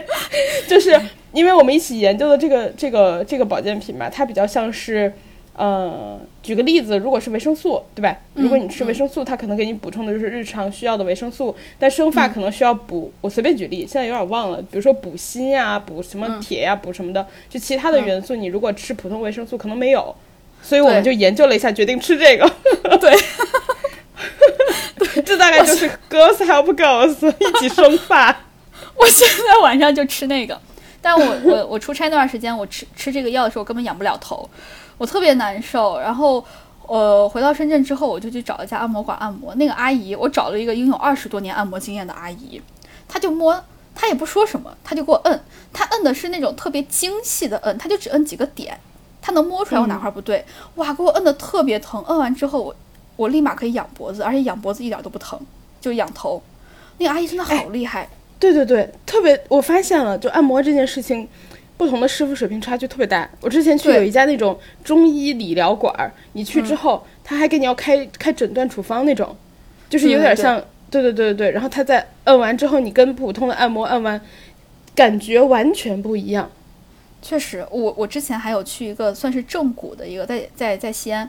[0.68, 1.00] 就是
[1.32, 5.12] 因为我们一起研究的这个这个这个保健品嘛，它比较像是。
[5.60, 8.16] 呃，举个例子，如果是维生素，对吧？
[8.34, 13.12] 如果你吃维生素，它可能给你补充的就是日常需要的维生素，但生发可能需要补。
[13.20, 20.14] 我随便举例，现在有点忘了，比如说补锌呀，补什么铁呀，补什么的，就其他的元素，你如果吃普通维生素可能没有，
[20.62, 22.50] 所以我们就研究了一下，决定吃这个。
[23.00, 23.16] 对，
[25.22, 28.36] 这大概就是 girls help girls 一起生发。
[28.96, 30.60] 我现在晚上就吃那个，
[31.00, 34.48] 但我我 我出差那段时间，我吃吃这个药的时候，我根本仰不了头。
[34.98, 36.44] 我特别难受，然后，
[36.88, 39.54] 呃，回到深圳之后，我就去找一家按摩馆按摩。
[39.54, 42.60] 那个阿姨，我找了一个拥有二十多年按摩经验的阿姨，
[43.06, 45.40] 她就摸，她也不说什么，她就给我摁，
[45.72, 48.76] 她摁的是那种特别精细的摁，她就只摁几个点，
[49.20, 50.44] 她能摸出来我哪块不对，
[50.76, 52.02] 哇，给我摁的特别疼。
[52.08, 52.76] 摁完之后，我
[53.16, 55.38] 我立马可以仰脖子，而且仰脖子一点都不疼，
[55.80, 56.42] 就仰头。
[56.98, 58.08] 那个阿姨真的好厉害。
[58.38, 61.28] 对对对，特别，我发现了，就按摩这件事情。
[61.76, 63.30] 不同的师傅水平差距特别大。
[63.40, 69.36] 我之前去有一家那种中医理疗馆儿，你去之后，他还给你要开开诊断处方那种，
[69.88, 71.50] 就是有点像，对对对对对。
[71.52, 74.20] 然后他在摁完之后，你跟普通的按摩按完，
[74.96, 76.50] 感觉完全不一样。
[77.20, 81.28] 确实，我我之前还有去一个算是正骨的一个，在在在西安，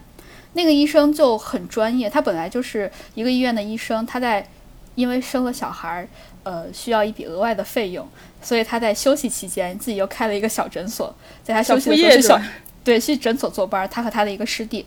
[0.53, 4.47] 那个医生就很专业，他本来就是一个医院的医生，他在
[4.95, 6.07] 因为生了小孩儿。
[6.43, 8.07] 呃，需要一笔额外的费用，
[8.41, 12.41] 所以他在休息期间自己又开了一个小诊所，在他休息的时候去小
[12.83, 13.87] 对去诊所坐班。
[13.89, 14.83] 他和他的一个师弟，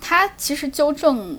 [0.00, 1.38] 他其实纠正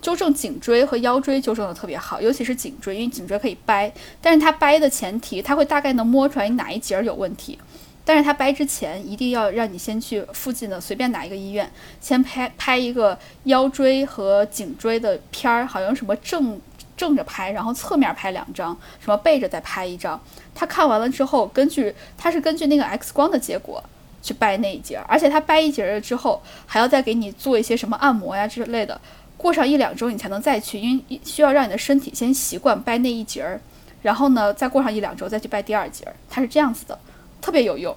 [0.00, 3.92] 纠正颈椎和腰椎纠正的特别好，尤其是颈椎，因为颈椎可以掰。
[4.22, 7.58] 但是他掰的前提，他会大概能摸出来你哪一节有问题。
[8.04, 16.60] 但是他掰之前，一定要让你先去附近的随便哪一个医院，先拍拍一个腰椎和颈椎的片儿，好像什么正。
[16.94, 20.20] 正着拍，然后侧面拍两张，什么背着再拍一张。
[20.54, 23.82] 他看完了之后，根据他是根据那个 X 光的结果
[24.22, 29.00] 去掰那一节，而且他掰一节了之后，还要再给你做一些什么按摩呀之类的。
[29.36, 33.58] 过上一两周你才能再去，因为需要让你的身体先习惯掰那一节儿，
[34.02, 36.14] 然后呢，再过上一两周再去掰第二节儿。
[36.30, 36.96] 他是这样子的，
[37.42, 37.94] 特别有用。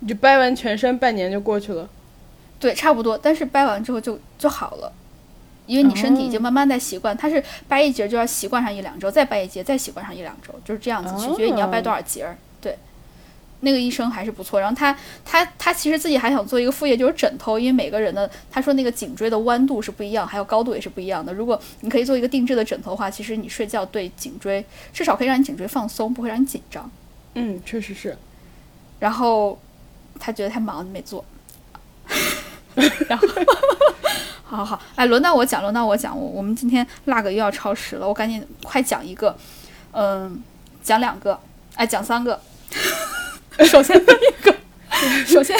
[0.00, 1.88] 你就掰完全身半年就过去了？
[2.58, 3.16] 对，差不多。
[3.16, 4.92] 但是掰完之后就就好了。
[5.66, 12.36] 因为你身体已经慢慢在习惯，它是掰一节就要习惯上一两周，再掰一节再习惯上一两周，就是这样子，取决于你要掰多少节儿。
[12.60, 12.76] 对，
[13.60, 14.60] 那个医生还是不错。
[14.60, 21.32] 然后他他他其实自己还想做一个副业，就是枕头，因为每个人的他说那个颈椎的弯度是不一样，还有高度也是不一样的。
[21.32, 26.90] 如果你可以做一个定制的枕头的话，其实你睡觉对颈椎至少可以让你颈椎放松，不会让你紧张。
[27.34, 28.16] 嗯，确实是。
[28.98, 29.60] 然后
[30.18, 31.24] 他觉得太忙没做。
[33.08, 33.28] 然后，
[34.44, 39.36] 好好好，哎，轮到我讲，轮到我讲，我我们今天辣个又要超时了，我赶紧快讲一个，
[39.92, 40.42] 嗯，
[40.82, 41.38] 讲两个，
[41.76, 42.40] 哎，讲三个。
[43.64, 44.54] 首先第一个，
[45.26, 45.56] 首先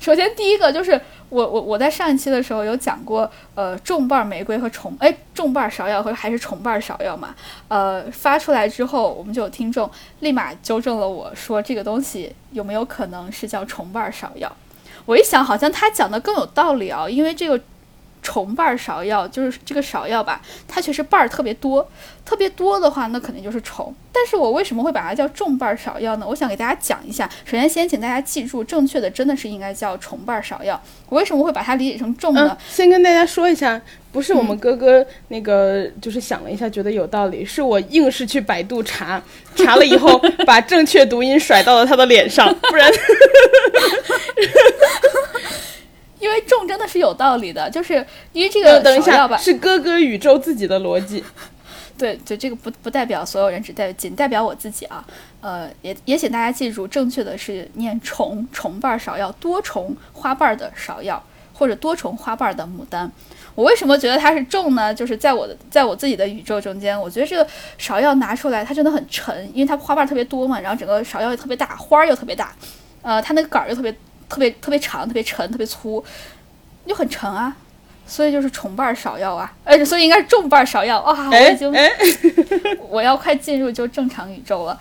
[0.00, 1.00] 首先第一个就是
[1.34, 7.34] 我我我在上一期的时候有讲过，呃，重瓣玫瑰和重哎重瓣芍药和还是重瓣芍药嘛，
[7.66, 14.50] 呃，发出来之后，我们就有听众立马纠正了我说这个东西有没有可能是叫重瓣芍药。
[15.06, 17.60] 我一想，好像他讲的更有道理啊，因为这个
[18.24, 21.86] 重瓣芍药就是这个芍药吧，它确实瓣儿特别多，
[22.24, 23.94] 特别多的话，那肯定就是重。
[24.10, 26.26] 但是我为什么会把它叫重瓣芍药呢？
[26.26, 27.28] 我想给大家讲一下。
[27.44, 30.80] 首先，先请大家记住，正确的真的是应该叫重瓣芍药。
[31.08, 32.56] 我为什么会把它理解成重呢？
[32.70, 33.78] 先跟大家说一下，
[34.10, 39.22] 不是我们哥哥那个，就是想了一下觉得有道理，是我硬是去百度查，
[39.54, 42.90] 查了以后 把正确读音甩到了他的脸上，不然。
[46.24, 47.94] 因为重真的是有道理的，就是
[48.32, 51.22] 因为这个等一下吧，是哥哥宇宙自己的逻辑。
[51.98, 55.04] 对就，这个不不代表所有人，只代仅代表我自己啊。
[55.42, 63.12] 呃，也也请大家记住，正确的是念重重瓣芍药，多重花瓣的芍药，或者多重花瓣的牡丹。
[63.54, 64.94] 我为什么觉得它是重呢？
[64.94, 67.46] 就是在我的在我自己的宇宙中间，我觉得这个
[67.78, 72.56] 芍药拿出来它真的很沉，因为它花瓣特别多嘛，然后整个芍药又特别大，花儿又特别大，
[73.02, 73.94] 呃，它那个杆儿又特别。
[74.34, 76.04] 特别特别长，特别沉，特别粗，
[76.88, 77.54] 就很沉啊，
[78.04, 81.30] 所以就是重瓣芍药啊，呃，所以应该是重瓣芍药啊。
[81.30, 81.72] 我已经，
[82.90, 84.76] 我要快进入就正常宇宙了，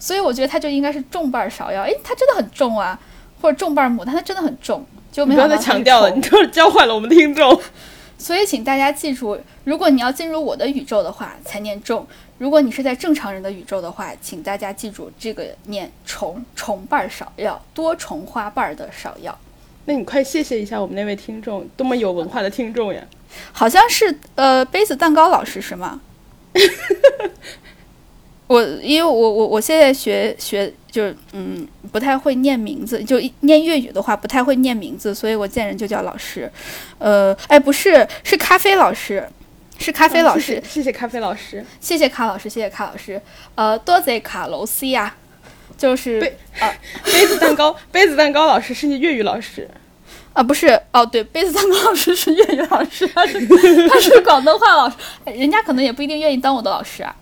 [0.00, 1.82] 所以我觉得它就应该是重瓣芍药。
[1.82, 2.98] 哎，它真的很重啊，
[3.40, 4.84] 或者重瓣牡丹，它真的很重。
[5.12, 7.58] 就不要再强调了，你就是教坏了我们的听众。
[8.18, 12.06] 所以请大家记住，如果你要进入我的宇宙的话，才念重。
[12.38, 19.36] 如果你是在正常人的宇宙的话，请大家记住这个念重重瓣芍药，多重花瓣的芍药。
[19.86, 23.02] 那你快谢谢一下我们那位听众，多么有文化的听众呀！
[23.52, 26.00] 好像是呃杯子蛋糕老师是吗？
[28.48, 36.50] 我因为我我我现在学学就是嗯不太会念名字，就念粤语的话不太会念名字，所以我见人就叫老师。
[36.98, 39.28] 呃，哎，不是，是咖啡老师。
[39.78, 43.20] 是咖啡老师，谢谢咖啡老师，谢谢卡老师，谢谢卡老师。
[43.54, 45.14] 呃，多谢卡罗西呀，
[45.76, 46.72] 就是杯啊，
[47.04, 49.68] 杯子蛋糕，杯子蛋糕老师是你粤语老师
[50.32, 53.46] 啊，不是哦，对，杯子蛋糕老师是粤语老师，他是
[53.88, 57.14] 他是广东话老师，人家可能也不一定愿意当我的老师啊。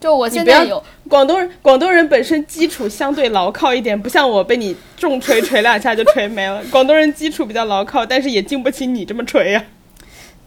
[0.00, 6.62] 就我现在有广东人，广东人本身基础相对牢靠一点，不像我被你重锤锤两下就锤没了。
[6.70, 9.64] 广东人基础比较牢靠，但是也经不起你这么锤呀。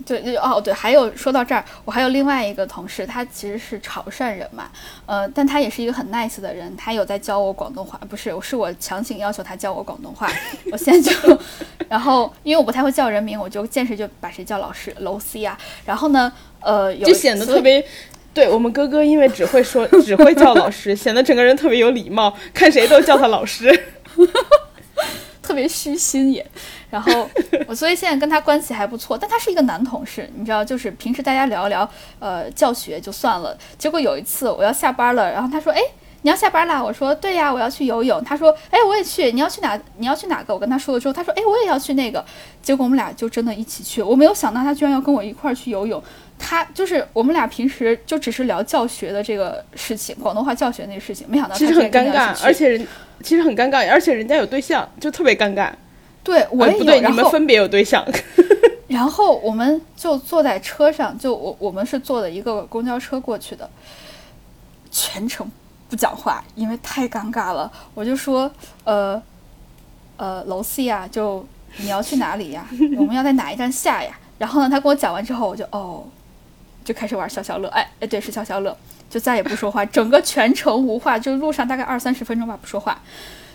[0.06, 4.70] 对，哦对，还有说到这儿，我还有另外一个同事，他其实是潮汕人嘛，
[5.06, 10.32] 呃，但他也是一个很 nice 的人，他有在教我广东话，不是，是我强行要求他教我广东话，
[10.72, 11.40] 我现在就，
[11.90, 17.84] 然后因为我不太会叫人名，我就见谁就把谁叫老师，楼 C 啊，然后呢，呃，就显得特别，
[18.34, 23.88] 对我们哥哥因为只会说，只会叫老师，显得整个人特别有礼貌，看谁都叫他老师。
[25.52, 26.46] 特别虚心也，
[26.90, 27.30] 然后
[27.68, 33.58] 我所以现在跟他关系还不错，但他是一个男同事，你知道，就是平时大家聊一聊，呃，教学就算了。
[33.78, 35.82] 结果有一次我要下班了，然后他说：“哎，
[36.24, 39.32] 你要下班啦？”我说：“对呀，我要去游泳。”他说：“哎，我也去。
[39.32, 39.80] 你要去哪？
[39.98, 42.24] 你要去哪个？”我跟他说了之后，他说：“哎，我也要去那个。”
[42.62, 44.02] 结果我们俩就真的一起去。
[44.02, 46.02] 我没有想到他居然要跟我一块儿去游泳。
[46.38, 52.88] 他就是我们俩平时就只是聊教学的这个事情，广东话教学那个事情，没想到其实很尴尬，而且人。
[53.24, 55.70] 其实很尴尬，而且人家有对象，就特别尴尬。
[56.24, 56.84] 对，我也不。
[56.84, 58.04] 对，你们分别有对象。
[58.90, 63.70] 然后我们就坐在车上，就我我们是坐的一个公交车过去的，
[64.90, 65.48] 全程
[65.92, 67.70] 不讲话，因为太尴尬了。
[67.94, 68.50] 我就说，
[68.86, 69.22] 呃
[70.16, 71.46] 呃，楼 C 呀，就
[71.78, 72.66] 你要去哪里呀？
[72.98, 74.18] 我们要在哪一站下呀？
[74.38, 76.06] 然后呢，他跟我讲完之后，我就哦，
[76.86, 77.68] 就开始玩消消乐。
[77.70, 78.76] 哎哎，对，是消消乐。
[79.10, 82.98] 就再也不说话， 整个全程无话，就路上大概二三十分钟吧不说话，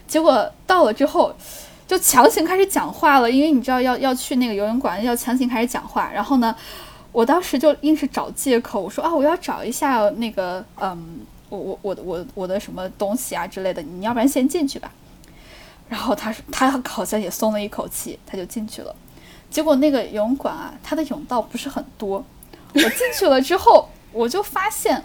[0.07, 1.35] 结果到了之后，
[1.89, 6.11] 就强行开始讲话了，因为你知道要要去那个游泳馆，要强行开始讲话。
[6.13, 6.55] 然后呢，
[7.11, 14.91] 我当时就硬是找借口，我说啊，我要找一下那个，嗯，我我我我我的什么东西啊之类的，你要不然先进去吧。
[15.89, 18.95] 然后他他好像也松了一口气，他就进去了。
[19.51, 22.25] 结果那个游泳馆啊，它的泳道不是很多，
[22.75, 25.05] 我进去了之后，我就发现。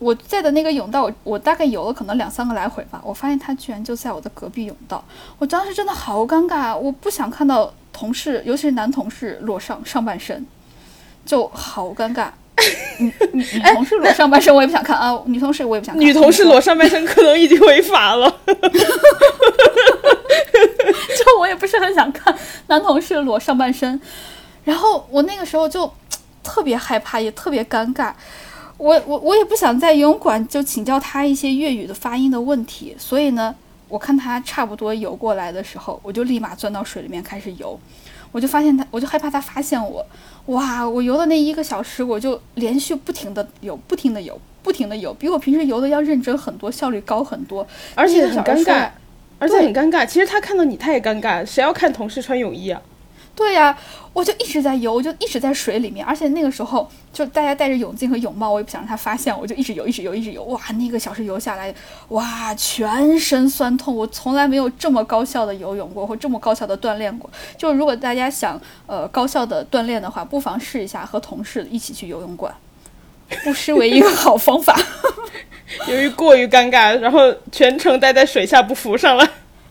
[0.00, 3.00] 我在的那个泳道，我大概游了可能两三个来回吧。
[3.04, 5.02] 我发现他居然就在我的隔壁泳道，
[5.38, 10.44] 我当时真的好尴尬，我不想看到同事，尤其是男同事裸上上半身，
[11.24, 12.30] 就好尴尬。
[12.98, 16.04] 女女女同事裸上半身我也不想看啊，女同事我也不想看。
[16.04, 18.30] 女同事裸上半身可能已经违法了。
[18.44, 18.54] 就
[21.38, 22.34] 我也不是很想看
[22.66, 24.00] 男同事裸上半身，
[24.64, 25.92] 然后我那个时候就
[26.42, 28.12] 特别害怕，也特别尴尬。
[28.76, 33.54] 我我我也不想在游泳馆就请教他一些粤语的发音的问题，所以呢，
[33.88, 37.78] 我看他差不多游过来的时候，我就立马钻到水里面开始游。
[38.32, 40.04] 我就发现他，我就害怕他发现我。
[40.46, 40.86] 哇！
[40.88, 48.90] 我游的那一个小时，我就连续不停的游，不停的游，不停的游，比我平时游的要认真很多，效率高很多，而且很尴尬，
[49.38, 50.04] 而且很尴尬。
[50.04, 51.44] 其实他看到你，他也尴尬。
[51.46, 52.80] 谁要看同事穿泳衣啊？
[53.36, 53.76] 对呀，
[54.12, 60.44] 我就一直在游，我就一直在水里面，而且那个时候就大家戴着泳镜和泳帽，我也不想让他发现，我就一直游，一直游，一直游。
[60.44, 61.74] 哇，那个小时游下来，
[62.10, 67.28] 哇，全身酸痛，我从来没有这么高效的游泳过，或这么高效的锻炼过。
[67.58, 72.54] 就如果大家想呃高效的锻炼的话，不妨试一下和同事一起去游泳馆，
[73.42, 74.78] 不失为一个好方法。
[75.88, 79.28] 由于过于尴尬，然后全程待在水下不浮上来。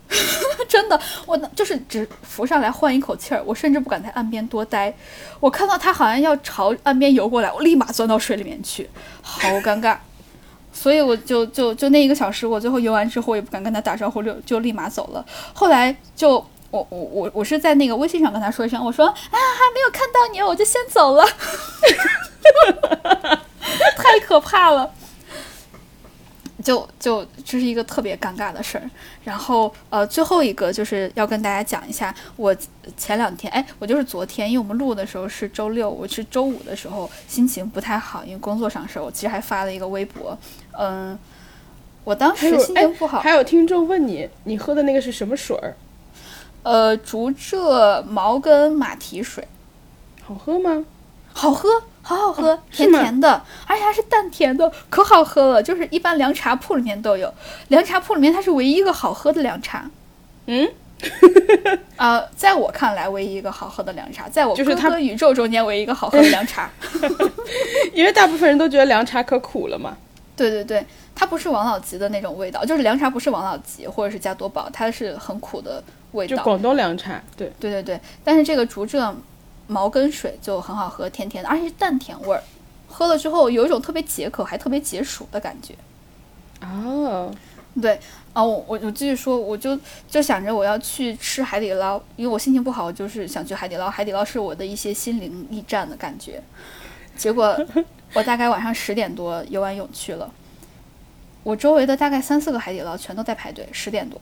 [0.69, 4.93] 真的，我就是只浮上来换一口气儿，我甚至不敢在岸边多待。
[5.39, 8.89] 我看到他好像要朝岸边游过来，我立马钻到水里面去，
[9.21, 9.97] 好尴尬。
[10.73, 15.23] 所以我就就就那一个小时，我最后游完之后，也不敢跟他打招呼，就就立马走了。
[15.53, 16.31] 后来就
[16.71, 19.37] 我我我我是在那个微信上跟他说一声，我说啊还
[19.73, 21.23] 没有看到你，我就先走了，
[23.95, 24.91] 太可怕了。
[26.63, 28.89] 就就这是一个特别尴尬的事儿，
[29.25, 32.55] 然后呃，最后一个就是要跟大家讲一下，我
[32.95, 40.37] 前两天，哎，我就是昨天，因为我们录的时候是周六，我是周五的时候心情不太好，因为工作上事儿，我其实还发了一个微博，
[40.71, 41.19] 嗯，
[42.05, 45.75] 我当时心情不好，还有听众问你，你喝的那个是什么水儿？
[46.63, 49.45] 呃，竹蔗茅根马蹄水，
[50.23, 50.85] 好喝吗？
[51.33, 51.69] 好喝。
[52.05, 55.63] 好好喝，甜甜的，而且还是淡甜的，可好喝了。
[55.63, 57.33] 就是一般凉茶铺里面都有，
[57.69, 59.89] 凉茶铺里面它是唯一一个好喝的凉茶。
[60.47, 60.69] 嗯，
[61.95, 66.69] 啊， 在我看来，唯一一个好喝的凉茶，在我就是它宇宙中间唯一一个好喝的凉茶。
[67.95, 69.95] 因为大部分人都觉得凉茶可苦了嘛。
[70.35, 70.85] 对对对，
[71.15, 76.35] 它不是王老吉的那种味道，就是凉茶不是王老吉或者是加多宝，它是很苦的味道。
[76.35, 79.13] 就广东凉茶，对对对对，但是这个竹蔗。
[79.73, 82.43] 毛根水就很好喝，甜甜的，而且是淡甜味儿，
[82.87, 85.73] 喝了之后有一种特别解渴还特别解暑的感觉。
[86.61, 87.33] 哦，
[87.81, 87.99] 对，
[88.33, 93.89] 哦，我我我继续说，我就就想着我要去吃海底捞，因为我心情不好，就是想去海底捞。
[93.89, 96.39] 海底捞是我的一些心灵驿站的感觉。
[97.17, 97.59] 结果
[98.13, 100.31] 我大概晚上十点多游完泳去了，
[101.41, 104.21] 我周围的大概三四个海底捞全都在排队，十点多，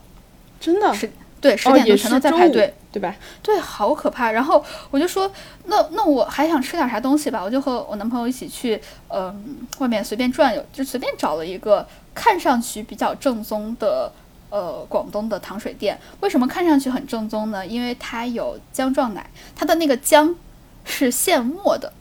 [0.59, 1.11] 真的是。
[1.41, 3.15] 对，十点多全都在排队，对吧？
[3.41, 4.31] 对，好可怕。
[4.31, 5.29] 然后我就说，
[5.65, 14.11] 那那我还想吃点啥东西吧，我就和我男朋友一起去，嗯，外面随便转悠，就随便找了一个看上去比较正宗的，
[14.51, 15.99] 呃，广东的糖水店。
[16.19, 17.65] 为什么看上去很正宗呢？
[17.65, 20.35] 因为它有姜撞奶，它的那个姜
[20.85, 21.91] 是现磨的，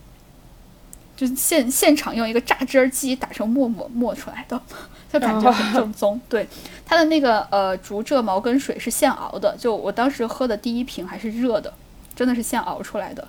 [1.17, 4.61] 就是现现场用一个榨汁机打成沫沫磨出来的。
[5.13, 6.47] 就感觉很正宗，对，
[6.87, 11.73] 它的那个呃竹蔗茅根水是现熬的，就我当时喝的第一瓶还是热的，
[12.15, 13.27] 真的是现熬出来的。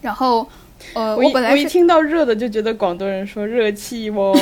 [0.00, 0.48] 然后，
[0.94, 4.34] 呃，我本来我一听到热的就觉得广东人说热气哦，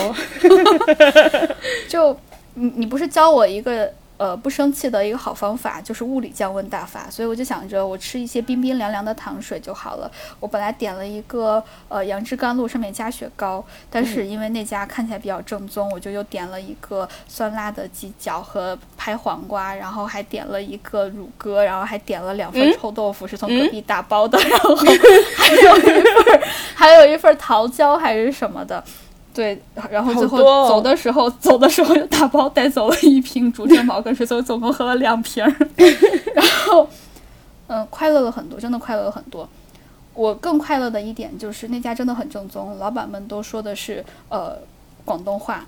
[1.88, 2.16] 就
[2.54, 3.92] 你你不是教我一个。
[4.18, 10.10] 呃，不生气的一个好方法就是物理降温大法，所以我就想着我吃一些冰冰凉凉的糖水就好了。
[10.40, 24.74] 我本来点了一个呃杨枝甘露，上面加雪糕，但是因为那家看起来比较正宗，我就又点了一个酸辣的鸡脚和拍黄瓜，然后还点了一个乳鸽，然后还点了两份臭豆腐，是从隔壁打包的，然后
[25.36, 26.40] 还有一份
[26.74, 28.82] 还有一份桃胶还是什么的。
[29.38, 29.56] 对，
[29.88, 35.44] 然后最后走的时候，走的时候又打包带走了一瓶竹蔗茅根水，所以总共喝了两瓶。
[36.34, 36.88] 然后，
[37.68, 39.48] 嗯，快乐了很多，真的快乐了很多。
[40.12, 44.58] 我更快乐的一点就是那家真的很正宗，老板们都说的是呃
[45.04, 45.64] 广东话。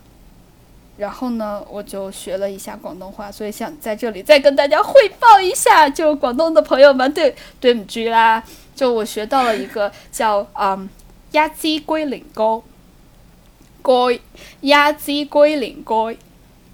[0.96, 8.42] 然后呢，我就学了一下广东话，所以想在这里再跟大家汇报一下，就广东的朋友们，对对唔住啦，
[8.74, 10.88] 就我学到了一个叫嗯
[11.30, 12.60] 鸭鸡龟苓膏。
[13.82, 14.20] 龟
[14.62, 16.12] 鸭鸡龟苓膏，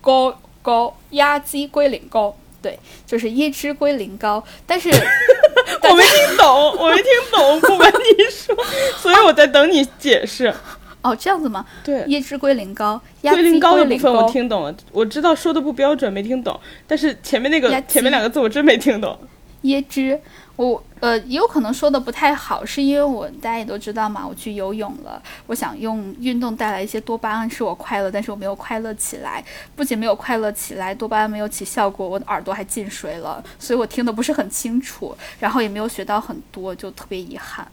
[0.00, 4.42] 膏膏鸭鸡龟苓膏，对，就是椰汁龟苓膏。
[4.66, 4.88] 但是
[5.88, 8.56] 我没听懂，我没听懂，不瞒你说，
[8.98, 10.52] 所以我在等你解释。
[11.02, 11.64] 哦，这样子吗？
[11.84, 16.58] 对，椰汁龟苓膏，龟苓膏的部分我听懂了，我知道说的不标准，没听懂。
[16.86, 19.16] 但是前面那个前面两个字我真没听懂。
[19.62, 20.20] 椰汁，
[20.56, 29.44] 我呃也有可能说的不太好，是因为我大家也都知道嘛，我去游泳了，我想用运动带来一些多巴胺使我快乐，但是我没有快乐起来，
[29.74, 37.66] 不仅没有快乐起来，多巴胺没有起效果，我的耳朵还进水了，所以我听的不是很清楚，然后也没有学到很多，就特别遗憾。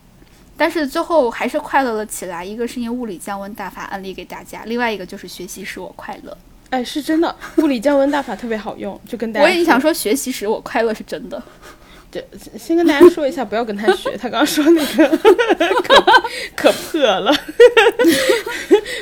[0.57, 6.37] 但是最后还是快乐了起来，一个是因为物理降温大法案例给大家，另外一个就是学习使我快乐。
[6.69, 9.45] 哎，是真的，物理降温大法特别好用，就跟大家。
[9.45, 11.41] 我也想说，学习使我快乐是真的。
[12.13, 12.23] 对，
[12.59, 14.15] 先跟大家说一下，不要跟他学。
[14.15, 15.17] 他刚刚说那个
[15.81, 16.21] 可
[16.55, 17.33] 可破了。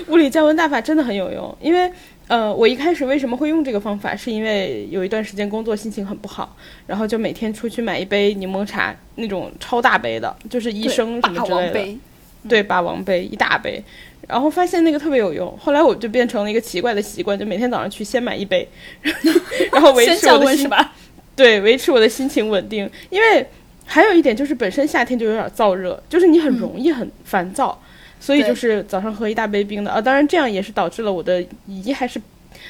[0.07, 1.91] 物理降温大法真的很有用，因为
[2.29, 6.55] 呃，我一开始为什么会用这个方法，是因为有一段时间工作心情很不好，
[6.87, 11.99] 然后就每天出去买一杯柠檬茶，那种超大杯的，就是医生什么之类的，
[12.47, 13.83] 对，霸王杯一大杯，
[14.25, 15.53] 然后发现那个特别有用。
[15.57, 18.65] 后来我就变成了一个奇怪的习惯，就每天早上去先买一杯，
[19.73, 20.93] 然后维持我的是吧？
[21.41, 23.43] 对，维持我的心情稳定，因为
[23.83, 27.81] 还有一点就是本身夏天就有点燥热，就是你很容易很烦躁，
[28.19, 29.89] 所以就是早上喝一大杯冰的。
[29.89, 29.99] 啊。
[29.99, 32.21] 当然这样也是导致了我的胰还是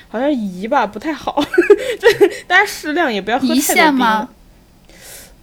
[0.07, 1.43] 好像胰吧不太好，
[1.99, 2.07] 就
[2.47, 4.28] 大家适量也不要喝太多冰。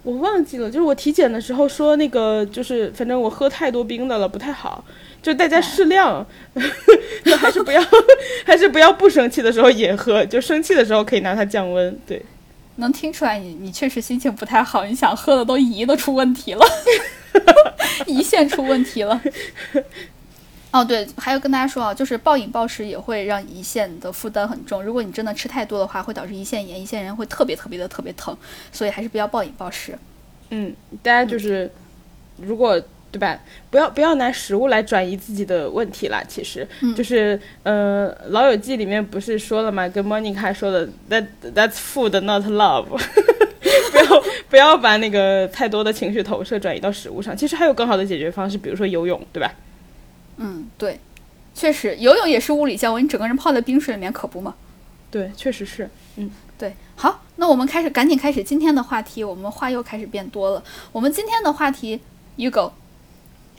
[0.04, 4.82] 我忘记了，就是我体检的时候说那个就是反正我喝太多冰的了不太好，
[5.20, 6.26] 就大家适量，
[7.24, 7.82] 就还是不要
[8.46, 12.22] 还是不要不生气的时候也喝，就生气的时候可以拿它降温，对。
[12.78, 16.66] 能听出来你你确实心情不太好，你想喝的都胰都出问题了，
[18.06, 19.20] 胰腺出问题了。
[20.72, 24.82] 哦，对，还有跟大家说啊，就是暴饮暴食也会让胰腺的负担很重。
[24.82, 28.36] 如果你真的吃太多的话，会导致胰腺炎，胰腺炎会特别特别的特别疼，
[28.72, 29.98] 所以还是不要暴饮暴食。
[30.50, 31.70] 嗯，大家就是
[32.36, 32.80] 如果。
[33.10, 33.38] 对吧？
[33.70, 36.22] 不要不要拿食物来转移自己的问题啦。
[36.28, 39.88] 其实就是，呃，《老友记》里面不是说了吗？
[39.88, 42.86] 跟 Monica 说的，That That's food, not love。
[43.90, 47.36] 不要不要把那个太多的情绪投射转移到食物上。
[47.36, 49.52] 其实还有更好的解决方式，比如说游泳，对吧？
[50.36, 51.00] 嗯，对，
[51.54, 53.02] 确实游泳也是物理降温。
[53.02, 54.54] 你整个人泡在冰水里面，可不嘛？
[55.10, 55.88] 对，确实是。
[56.16, 56.74] 嗯，对。
[56.94, 59.24] 好，那我们开始，赶紧开始今天的话题。
[59.24, 60.62] 我们话又开始变多了。
[60.92, 62.00] 我们今天的话题
[62.36, 62.72] ，You go。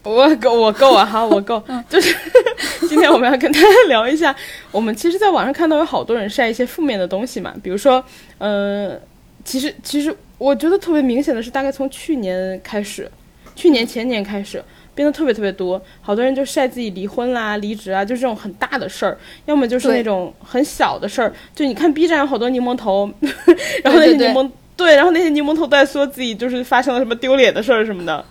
[0.03, 1.05] 我够，我够啊！
[1.05, 1.61] 哈，我够。
[1.89, 2.15] 就是
[2.87, 4.35] 今天我们要跟大家聊一下，
[4.71, 8.03] 我们其实在网上看到有好多人晒一些负面的东西嘛，比如说，
[8.37, 8.97] 呃，
[9.43, 13.09] 其实其实我觉得特别明显的是，大概从去年开始，
[13.55, 14.63] 去年前年开始
[14.95, 23.09] 变得特别特别多，好多人就晒自己离婚啦、离职啊，就这种很大的事儿，要么就是那种很小的事儿，就你看 B 站有好多柠檬头，
[23.83, 28.23] 然后那些柠檬对，然后那些柠檬头在说自己就是发生了什么丢脸的事儿什么的。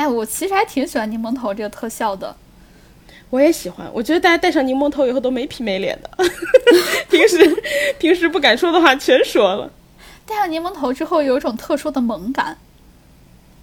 [0.00, 2.34] 哎，我其实还挺喜欢柠檬头这个特效的。
[3.28, 6.10] 我也喜欢，我觉得大家戴上柠檬头以后都没皮没脸的。
[7.10, 7.62] 平时
[7.98, 9.70] 平时不敢说的话全说了。
[10.24, 12.56] 戴上柠檬头之后，有一种特殊的萌感。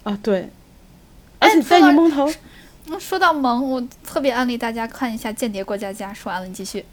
[0.04, 0.48] 啊，对。
[1.40, 2.32] 而且戴柠檬头，
[3.00, 6.10] 说到萌，我特别安利大家看一下《间谍过家家》。
[6.14, 6.84] 说完了，你继续。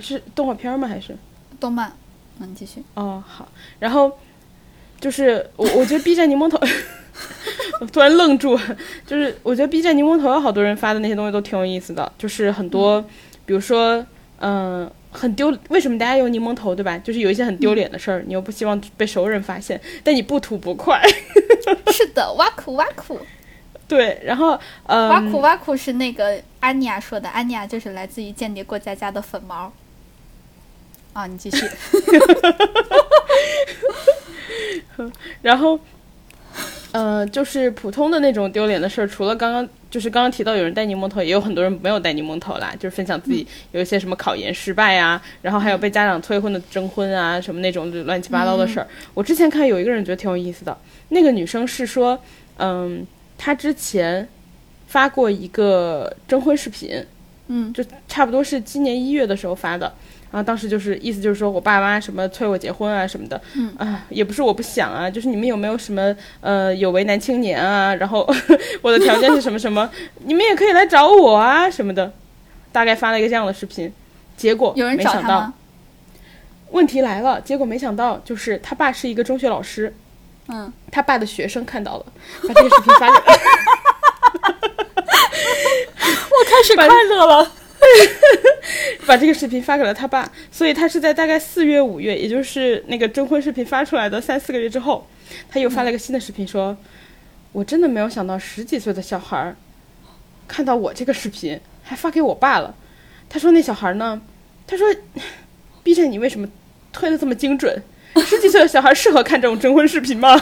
[0.00, 0.86] 是动画片吗？
[0.86, 1.16] 还是
[1.58, 1.92] 动漫？
[2.38, 2.84] 嗯，你继续。
[2.94, 3.48] 哦，好。
[3.80, 4.16] 然后
[5.00, 6.56] 就是我，我觉得 B 站柠檬头。
[7.80, 8.58] 我突然愣住，
[9.06, 13.00] 就是我觉得 B 站柠檬头有好多人发的那些东西都挺有意思的，就是很多，
[13.46, 14.04] 比如说，
[14.38, 16.98] 嗯，很丢，为什么大家用柠檬头，对吧？
[16.98, 21.02] 就是有一些很丢脸的事儿，你又不希望被熟人发现，但你不吐不快。
[21.92, 23.18] 是的，挖苦挖苦。
[23.88, 29.72] 对，然后，呃，挖苦挖苦是那个安妮亚说的，安妮亚就是来自于间谍过家家的粉毛。
[31.12, 31.66] 啊，你继续。
[35.42, 35.80] 然后。
[36.92, 48.86] 呃，就是普通的那种丢脸的事儿，除了刚刚就是刚刚提到有人戴柠檬头，也有很多人没有戴柠檬头啦，就是分享自己有一些什么考研失败啊，然后还有被家长催婚的征婚啊，什么那种乱七八糟的事儿。
[49.14, 50.76] 我之前看有一个人觉得挺有意思的，
[51.10, 52.18] 那个女生是说，
[52.58, 53.06] 嗯，
[53.38, 54.28] 她之前
[54.88, 57.04] 发过一个征婚视频，
[57.46, 59.92] 嗯，就差不多是今年一月的时候发的。
[60.32, 67.94] 然后当时就是意思就是说我爸妈什么催我结婚啊什么的，嗯啊也不是我不想啊，就是你们有没有什么呃有为男青年啊？
[67.96, 68.28] 然后
[68.82, 69.90] 我的条件是什么什么，
[70.24, 72.12] 你们也可以来找我啊什么的，
[72.70, 73.92] 大概发了一个这样的视频，
[74.36, 75.52] 结果有人没想到？
[76.70, 79.92] 问题来了，结果没想到就是他爸是一个中学老师，
[80.46, 82.06] 嗯，他爸的学生看到了，
[82.46, 83.14] 把这个视频发给，
[86.30, 87.50] 我开始快乐了。
[89.06, 95.06] 把这个视频发给了他爸，所以他是在大概四月、五月，也就是那个征婚视频发出来的三四个月之后，
[95.48, 96.76] 他又发了一个新的视频，说
[97.52, 99.54] ：“我真的没有想到十几岁的小孩
[100.46, 102.74] 看到我这个视频还发给我爸了。”
[103.28, 104.20] 他说：“那小孩呢？
[104.66, 104.86] 他说
[105.82, 106.48] ，B 站你为什么
[106.92, 107.82] 推的这么精准？
[108.26, 110.36] 十几岁的小孩适合看这种征婚视频吗？”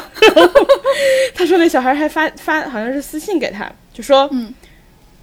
[1.34, 4.53] 他说那小孩还发发好像是私信给他，就说，嗯，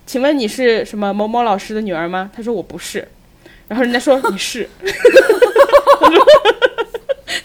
[0.05, 2.29] 请问你是什么某某老师的女儿吗？
[2.35, 3.07] 他说我不是，
[3.67, 4.69] 然后人家说 你是，
[5.99, 6.25] 他说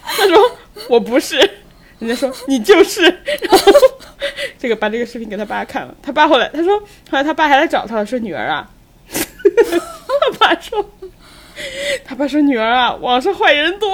[0.04, 0.56] 他说
[0.88, 1.36] 我不是，
[1.98, 3.72] 人家说你就是，然后
[4.58, 8.70] 这个把这个视频给他爸看了，他爸后来他说后来他爸还来找他了，说女儿啊，
[9.10, 10.90] 他爸说
[12.04, 13.90] 他爸说女儿啊，网上坏人多，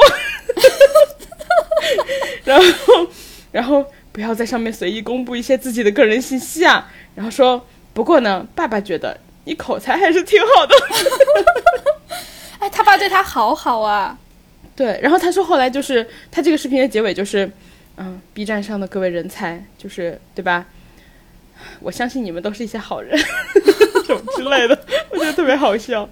[2.45, 2.65] 然后
[3.53, 7.65] 然后不要在上面随意公布一些自己的个人信息啊，然后说
[7.97, 10.75] 不过呢，爸爸觉得你口才还是挺好的。
[12.61, 14.19] 哎，他爸对他好好啊。
[14.77, 17.51] 对，然后他说后来就是他这个视频的结尾就是，
[17.97, 20.67] 嗯，B 站上的各位人才，就是对吧？
[21.81, 23.17] 我相信你们都是一些好人，
[24.05, 24.79] 什么之类的，
[25.09, 26.07] 我觉得特别好笑。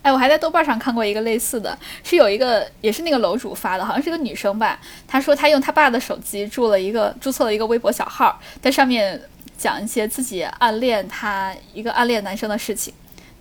[0.00, 4.80] 哎，我还在豆瓣上看过一个类似的，是有一个也是那个楼主发的，好像是个女生吧。
[5.06, 9.20] 她说她用她爸的手机注了一个注册了一个微博小号，在上面
[9.58, 12.94] 讲一些自己暗恋他一个暗恋男生的事情。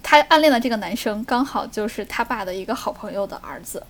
[0.03, 3.81] 他暗恋的这个男生刚好就是他爸的一个好朋友的儿子。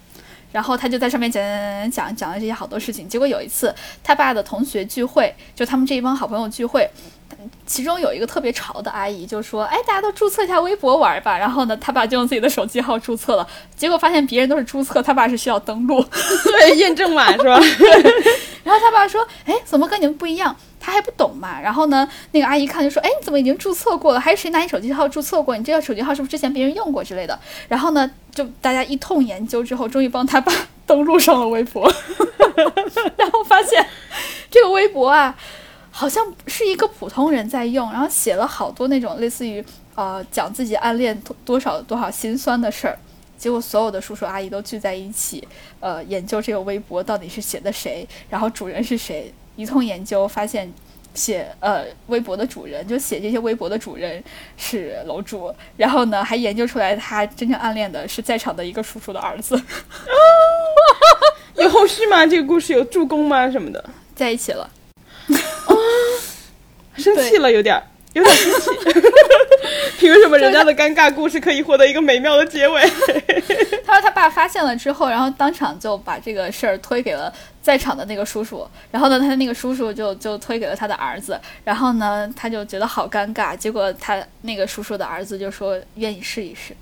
[0.50, 3.08] 然后他就在上面讲讲讲讲了这些好多事情。
[3.08, 6.90] 结果有一次，他爸的同学聚会，就他们这一帮好朋友聚会，
[7.66, 16.04] 其中有一个特别潮的阿姨就说：“哎，大家都注册一下微博玩吧。”然后呢，他爸就用自己的手机号注册了，结果发现别人都是注册，他爸是需要登录。
[16.44, 17.60] 对，验证码 是吧？
[18.64, 21.60] 然后他爸说：“哎，怎么跟你们不一样？”他还不懂嘛。
[21.60, 24.20] 然后呢，那个阿姨看就说：“哎，你怎么已经注册过了？
[24.20, 25.56] 还是谁拿你手机号注册过？
[25.58, 27.38] 你这个手机号是不是之前别人用过之类的？”
[27.68, 30.54] 然后呢，就大家一通研究之后，终于帮他爸
[30.86, 31.92] 登录上了微博，
[33.18, 33.86] 然后发现
[34.50, 35.36] 这个微博啊，
[35.98, 42.96] 好像是一个普通人在用，然后写了好多那种类似于呃讲自己暗恋多多少多少心酸的事儿。
[43.36, 45.48] 结果所有的叔叔阿姨都聚在一起，
[45.80, 49.34] 呃，研究这个微博到底是写的谁，然后主人是谁。
[49.56, 50.72] 一通研究发现，
[51.16, 54.24] 写呃微博的主人就写这些微博的主人
[54.56, 59.60] 是楼主，然后呢还研究出来他真正暗恋的是在场的一个叔叔的儿子，
[61.56, 62.24] 有后续吗？
[62.28, 63.50] 这个故事有助攻吗？
[63.50, 63.84] 什么的？
[64.14, 64.70] 在一起了。
[66.98, 68.70] 生气了，有点儿，有点生气。
[70.00, 72.82] 凭什么人家的尴尬故事可以获得一个美妙的结尾？
[73.86, 86.76] 他说他爸发现了之后，然后当场就把这个事儿推给了在场的那个叔叔，然后呢，他那个叔叔就就推给了他的儿子，然后呢，他就觉得好尴尬，结果他那个叔叔的儿子就说愿意试一试。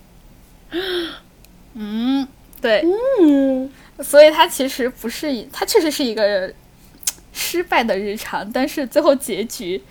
[1.74, 2.28] 嗯，
[2.62, 2.84] 对，
[3.22, 6.52] 嗯，所以他其实不是，他确实是一个
[7.38, 9.84] 失败的日常，但是最后结局，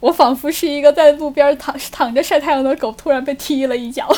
[0.00, 4.08] 我仿佛是一个在路边躺躺着晒太阳的狗，突然被踢了一脚。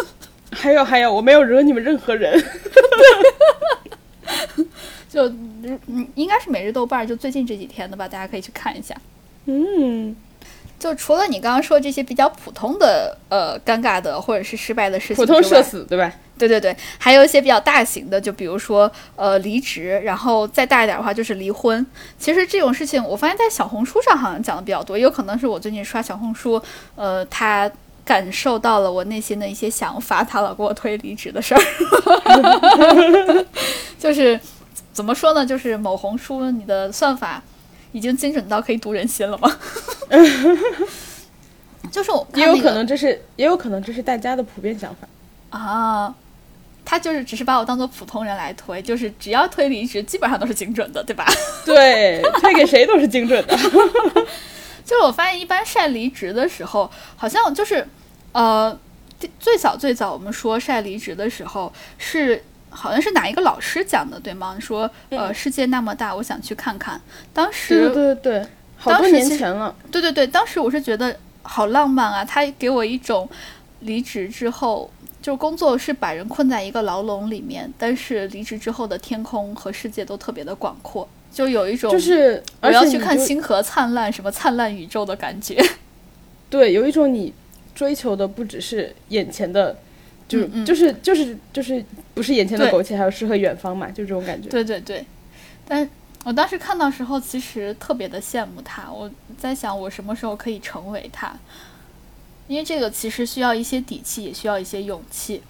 [0.50, 2.34] 还有还有，我没有惹你们任何人。
[5.08, 8.94] 就嗯，应该是每日豆瓣，就最近这几天的吧，大家可以去看一下。
[9.46, 10.16] 嗯，
[10.78, 15.62] 就除了你刚刚说这些比较普通的呃尴尬的或者是失败的事情，普通社。
[15.62, 16.12] 死对吧？
[16.40, 21.84] 对对对，还有一些比较大型的，就比如说呃离职，然后再大一点的话就是离婚。
[22.18, 26.60] 其实这种事情，我发现在小红书上好像讲的比较多，也有可能是我最近刷小红书，
[26.96, 27.70] 呃，他
[28.04, 31.60] 感受到了我内心的一些想法，他老给我推离职的事儿，
[34.00, 34.40] 就是
[34.92, 35.44] 怎么说呢？
[35.44, 37.42] 就是某红书你的算法
[37.92, 39.56] 已经精准到可以读人心了吗？
[41.90, 45.08] 就是我看也有可能这是，也有可能这是大家的普遍想法。
[45.50, 46.14] 啊，
[46.84, 51.24] 他就是只是把我当做普通人来推，就是只要推离职，基本上都是精准的，对吧？
[51.64, 53.56] 对，推给谁都是精准的。
[54.84, 57.86] 就是我发现一般晒离职的时候，好像就是
[58.32, 58.76] 呃，
[59.18, 62.42] 最最早最早我们说晒离职的时候是。
[62.72, 64.56] 好像是哪一个老师讲的，对吗？
[64.60, 67.00] 说，呃，世界那么大，我想去看看。
[67.32, 69.74] 当时，对对对对，好多年前了。
[69.90, 72.24] 对对对，当时我是觉得好浪漫啊！
[72.24, 73.28] 他给我一种
[73.80, 74.88] 离职之后，
[75.22, 85.62] 就工作是把人困在一个牢笼里面，但是离职之后的天空和世界都特别的广阔，就有一种就是，我要去看星河灿烂，什么灿烂宇宙的感觉。
[86.48, 87.32] 对，有一种你
[87.74, 89.76] 追求的不只是眼前的，
[90.26, 94.48] 就、嗯嗯就是就是就是不是眼前的苟且，还有诗和远方嘛，就这种感觉。
[94.48, 95.04] 对对对，
[95.68, 95.88] 但
[96.24, 98.90] 我当时看到时候，其实特别的羡慕他。
[98.90, 101.34] 我在想，我什么时候可以成为他？
[102.50, 105.40] 因为这个其实需要一些底气，也需要一些勇气。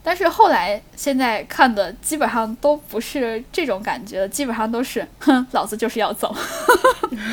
[0.00, 6.32] 但是后来现在看的基本上都不是这种感觉，基本上都是，哼，老子就是要走。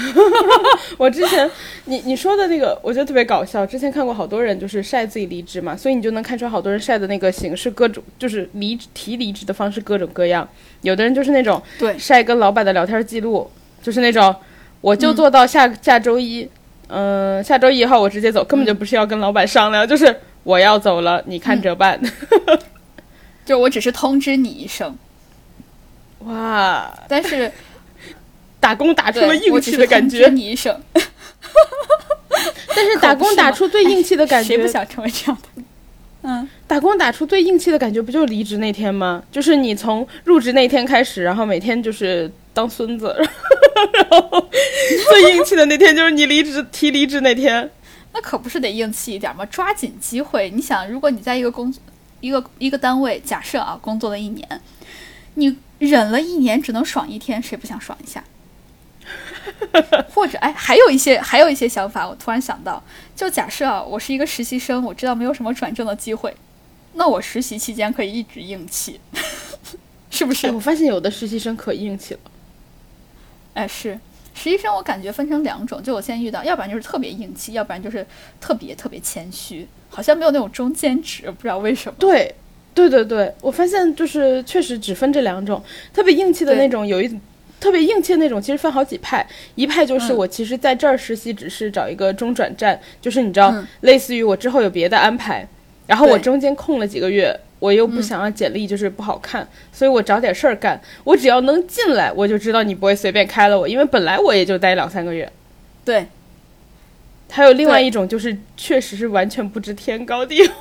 [0.98, 1.48] 我之前
[1.86, 3.64] 你你说的那个，我觉得特别搞笑。
[3.64, 10.50] 之前看过好多人就是晒自己离职嘛，所以你就能看出来好多人晒的那个形式各种，就是离提离职的方式各种各样。
[10.82, 13.48] 有的人就是那种对晒跟老板的聊天记录，
[13.84, 14.36] 就是那种
[14.82, 16.50] 我就做到下、下周一，
[16.96, 22.00] 嗯、下周一号我直接走，根本就不是要跟老板商量，就是我要走了，你看着办。
[23.44, 24.96] 就我只是通知你一声，
[26.20, 27.52] 哇，但是
[28.60, 30.80] 打工打出了硬气的感通知觉，你一声，
[32.76, 35.64] 但是打工打出最硬气的感觉， 谁不想成为这样的？
[36.26, 39.22] 嗯，打工打出最硬气的感觉，不就是离职那天吗？
[39.30, 43.14] 就是你从入职那天开始，然后每天就是当孙子，
[43.94, 44.50] 然后
[45.10, 47.70] 最硬气的那天就是你离职提离职那天。
[48.14, 49.46] 那可不是得硬气一点吗？
[49.48, 50.50] 抓紧机会。
[50.52, 51.74] 你想，如果你在一个工
[52.22, 54.48] 一个一个单位，假设啊，工作了一年，
[55.34, 58.24] 你忍了一年，只能爽一天，谁不想爽一下？
[60.14, 62.82] 或者，哎，还有一些还有一些想法，我突然想到，
[63.16, 66.36] 就假设啊，我是一个实习生，我知道没有什么转正的机会，
[66.94, 69.00] 那我实习期间可以一直硬气，
[70.10, 70.52] 是不哎，是？
[70.52, 72.20] 我发现有的实习生可硬气了。
[73.54, 74.00] 哎，是
[74.34, 78.06] 实习生，我感觉分成两种，就我现在遇到，要不然就是特别硬气，要不然就是
[78.42, 81.96] 特别特别谦虚，好像没有那种中间值，不知道为什么。
[82.00, 82.34] 对，
[82.74, 87.20] 对对对，我发现就是确实只分这两种，特别硬气的那种有一。
[87.64, 89.26] 特别硬气的那种，其实分好几派。
[89.56, 95.48] 一派就是嗯我其实在这儿实习，只是找一个中转站，就是你知道，嗯类似于我之后有别的安排，
[95.88, 100.82] 然后我中间空了几个月，我又不嗯想让简历就是不好看，所以我找点事儿干。
[101.06, 105.32] 我只要能进来，我就知道你不会随便开了我，因为本来我也就待两三个月。
[105.86, 106.06] 对，
[107.32, 110.54] 还有另外一种就是，确实是完全不知天高地厚。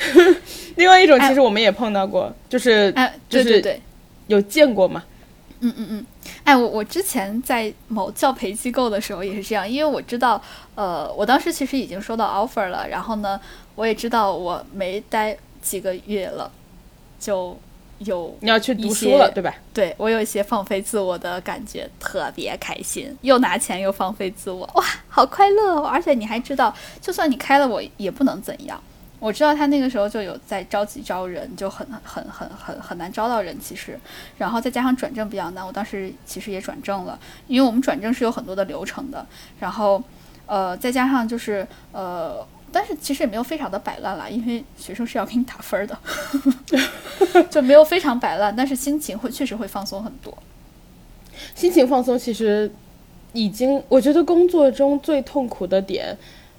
[0.76, 3.80] 另外一种其实我们也碰到过，就是哎，就是
[4.26, 5.02] 有见过嘛。
[5.60, 6.06] 嗯嗯嗯，
[6.44, 10.40] 哎，我我之前在某教培机构的时候也是这样，因为我知道，
[10.74, 13.40] 呃，我当时其实已经收到 offer 了，然后呢，
[13.74, 16.50] 我也知道我没待几个月了，
[17.18, 17.56] 就
[17.98, 19.54] 有你要去读书了，对吧？
[19.74, 25.86] 对我有一些放飞自我的感觉，特别开心，又拿钱又放飞自我，哇，好快乐哦！
[25.86, 28.82] 而且你还知道，就算你开了我也不能怎样。
[29.20, 33.96] 我知道他那个时候就有在着急招人，就很很很很很难招到人，其实，
[34.38, 39.24] 然后再加上转正比较难，我当时其实也转正了，因为我们转正是有很多的流程的，
[39.60, 40.02] 然后
[40.46, 45.98] 呃再加上就是呃，但是其实也没有非常的摆烂啦，因为学生是要给你打分儿的，
[47.50, 50.36] 就没有非常摆烂，但是心情会确实会放松很多。
[51.54, 52.72] 心情放松其实
[53.32, 56.16] 已经，我觉得工作中最痛苦的点，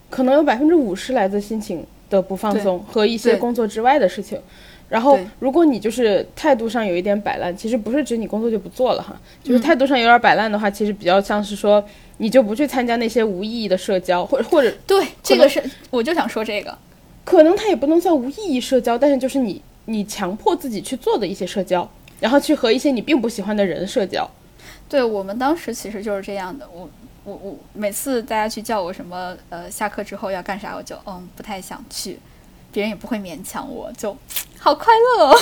[0.09, 4.39] 可能有百分之五十来自心情的不放松和一些工作之外的事情。
[4.88, 11.82] 然后，如果你就是态度上有一点摆烂，其实不是指你工作就不做了哈，就是嗯态度上有点摆烂的话，其实比较像是说，
[12.18, 16.78] 你就不去参加那些无意义的社交，或者或者对，这个是我就想说这个，
[17.24, 21.89] 可能它也不能算无意义社交，但是就是你你强迫自己去做的一些社交，
[22.20, 24.30] 然后去和一些你并不喜欢的人社交。
[24.89, 26.68] 对我们当时其实就是这样的。
[26.70, 26.89] 我
[27.24, 32.20] 我我每次大家去叫我什么呃下课之后要干啥，我就嗯不太想去，
[32.72, 34.18] 别人也不会勉强我，就
[34.58, 35.40] 好快乐哦。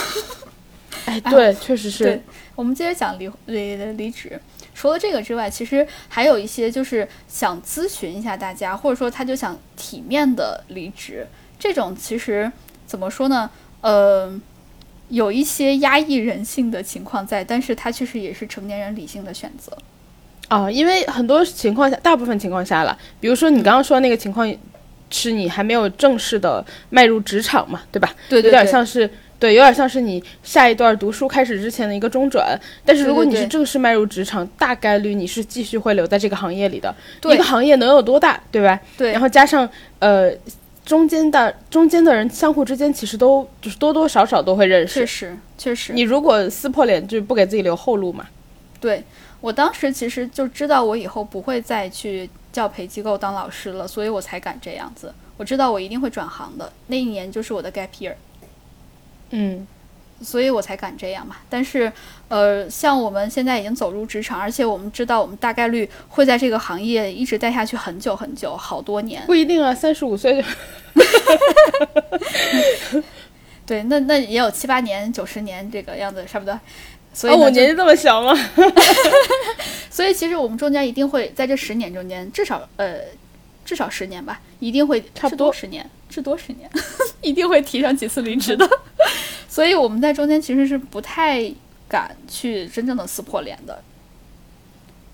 [1.05, 2.21] 哎，对，确实是对。
[2.55, 4.39] 我们接着讲离离离职。
[4.73, 11.27] 除了这个之外，其实还有一些就是想咨询一下大家，或者说他就想体面的离职。
[11.57, 12.51] 这种其实
[12.87, 13.49] 怎么说呢？
[13.81, 14.39] 呃，
[15.09, 19.77] 有一些压抑人性的情况在，但是他确实也是成年人理性的选择。
[20.49, 24.53] 啊，因为很多情况下，大部分情况下了，比如说你刚刚说的那个情况，
[25.09, 28.13] 是你还没有正式的迈入职场嘛，对吧？
[28.27, 32.59] 对对有点像是对，有点像是你下一段读书开始之前的一个中转。
[32.83, 36.93] 但是如果你是正式迈入职场，大概率你是继续会留在这个行业里的。
[37.23, 38.79] 一个行业能有多大，对吧？
[38.97, 39.67] 对然后加上
[39.99, 40.31] 呃。
[40.85, 45.05] 中间的中间的人相互之间其实都就是多多少少都会认识确。
[45.05, 48.25] 实确实，你如果撕破脸，就不给自己留后路嘛。
[48.81, 49.03] 对
[49.41, 55.13] 我当时其实就知道我以后不会再去教培机构当老师了，所以我才敢这样子。
[55.37, 58.13] 我知道我一定会转行的，那一年就是我的 gap year。
[59.29, 59.65] 嗯，
[60.21, 61.37] 所以我才敢这样嘛。
[61.49, 61.89] 但是，
[62.27, 69.25] 呃，像我们现在已经走入职场，而且我们知道我们大概率会在这个行业一直待下去很久很久，好多年。
[69.25, 70.47] 不一定啊，三十五岁就
[73.65, 76.59] 对，那那也有七八年、九十年这个样子，差不多。
[77.13, 78.33] 所哦，我年纪这么小吗？
[79.89, 82.99] 所以其实我们中间一定会在这十年中间，至少呃，
[83.65, 86.69] 至少十年吧，一定会至差不多十年，至多十年，
[87.21, 88.69] 一定会提上几次离职的。
[89.49, 91.51] 所以我们在中间其实是不太
[91.89, 93.81] 敢去真正的撕破脸的，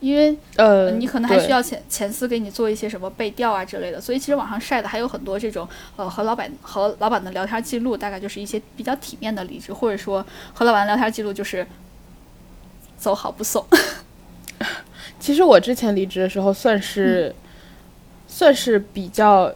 [0.01, 10.23] 因为呃，你可能还需要前前司给你做一些什么背调啊之类的，所以其实网上晒的还有很多这种呃和老板和老板的聊天记录，大概就是一些比较体面的离职，或者说
[10.53, 11.65] 和老板的聊天记录就是
[13.05, 13.63] 走好不送。
[15.21, 17.33] 其实我之前离职的时候算是、
[18.27, 19.53] 算是比较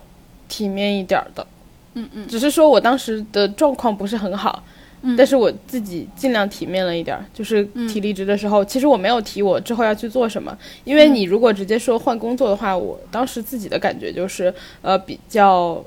[0.48, 1.48] 体面一点儿的，
[1.96, 4.64] 嗯嗯只是说我当时的状况不是很好，
[5.02, 7.26] 嗯但是我自己尽量体面了一点儿。
[7.34, 15.84] 就是提离职的时候，其实我没有提我之后要去做什么，因为你如果直接说换工作的话，我当时自己的感觉就是呃比较，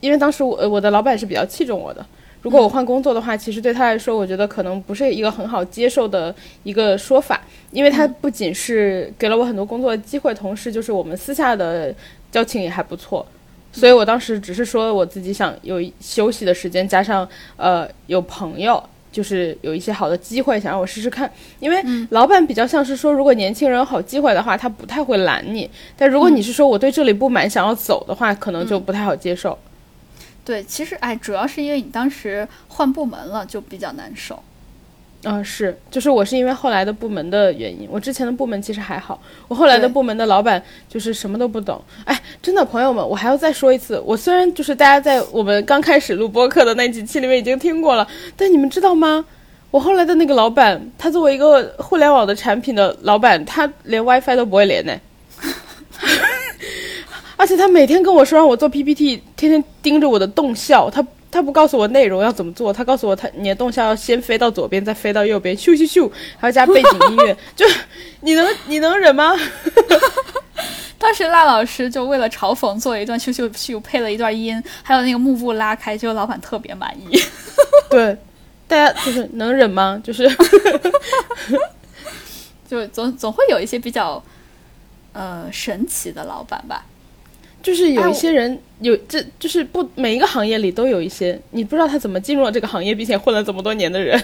[0.00, 2.04] 因为当时我呃我的老板是比较器重我的。
[2.46, 6.32] 如果我换工作的话，其实对他来说，我觉得可能不是一个很好接受的
[6.62, 7.40] 一个说法，
[7.72, 11.92] 因为他不仅是给了我很多工作的机会，同时就是我们私下的
[12.30, 13.26] 交情也还不错。
[13.72, 18.80] 所以我当时只是说我自己想有休息的时间，加上呃有朋友，
[19.10, 21.28] 就是有一些好的机会想让我试试看。
[21.58, 29.58] 因为老板比较像是说，如果年轻人有好机会的话，他不太会拦你；但如果你是说我对这里不满，想要走的话，可能就不太好接受。
[30.46, 34.40] 对，其实哎，主要是因为你当时换部门了，就比较难受。
[35.24, 41.82] 嗯、是，就是我是因为后来的部门的原因，我之前的部门其实还好，我后来的部门的老板就是什么都不懂。
[42.04, 49.24] 哎，真的朋友们，我还要再说一次，我虽然就是大家在我们刚开始录播客的那几期里面已经听过了，但你们知道吗？
[49.72, 54.94] 我后来的那个老板，他作为一个互联网的产品的老板，他连 WiFi 都不会连呢。
[57.36, 67.66] 而且他每天跟我说让我做 PPT，天天盯着我的动效，他他不告诉我内容要怎么做，他告诉我他你的动效要先飞到左边，再飞到右边，咻咻咻，还要加背景音乐， 就
[68.20, 69.34] 你能你能忍吗？
[70.98, 77.20] 当时赖老师就为了嘲讽做了一段咻咻咻，配了一段音，还有那个幕布拉开，结果老板特别满意。
[77.90, 78.16] 对，
[78.66, 80.00] 大家就是能忍吗？
[80.02, 80.26] 就是
[82.68, 84.20] 就总总会有一些比较
[85.12, 86.84] 呃神奇的老板吧。
[87.66, 94.22] 就是有一些人有这就是不每一个行业里都有一些你不知道他怎么进入了这个行业，并且混了这么多年的人。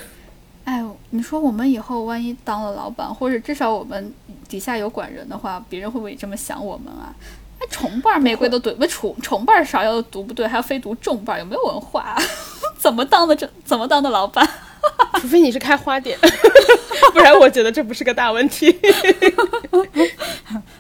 [0.62, 0.80] 哎，
[1.11, 4.14] 你说我们以后万一当了老板，或者至少我们
[4.49, 7.12] 底下有管人的话，别人会不会这么想我们啊？
[7.59, 12.22] 哎，重瓣玫瑰都读不重，重瓣芍药都读不对，还要非读重瓣，有没有文化、啊？
[12.78, 14.49] 怎么当的这怎么当的老板？
[15.20, 16.16] 除非你是开花店，
[17.12, 18.72] 不然我觉得这不是个大问题。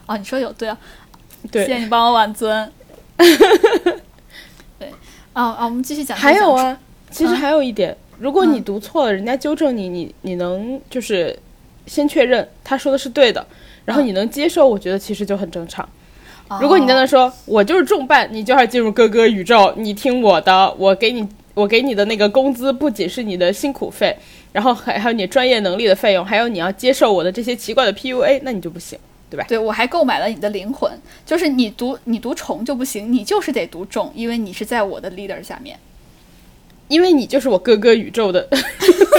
[0.06, 0.78] 哦，你说有对啊，
[1.50, 2.70] 对，谢谢你帮我挽尊。
[4.78, 4.88] 对，
[5.34, 6.16] 哦哦，我们继续讲。
[6.16, 6.78] 还有啊，
[7.10, 11.38] 其实嗯还有一点，如果你嗯读错了，人家纠正你，你你能就是
[11.86, 13.46] 先确认他说的是对的，
[13.84, 15.88] 然后嗯你能接受，我觉得其实就很正常。
[16.60, 24.14] 如果你在哦那说我就是重办，你就要进入哥哥宇宙，你听我的，我给你我给你的那个工资不仅是你的辛苦费，
[24.52, 28.98] 然后还还有你专业能力的费用，还有你要接受我的这些奇怪的 PUA，那你就不行。
[29.32, 29.46] 对吧？
[29.48, 30.92] 对我还购买了你的灵魂，
[31.24, 35.78] 就是你读你读重就不行，你就是得读重，因为你是在我的 leader 下面。
[36.88, 38.46] 因为你就是我哥哥宇宙的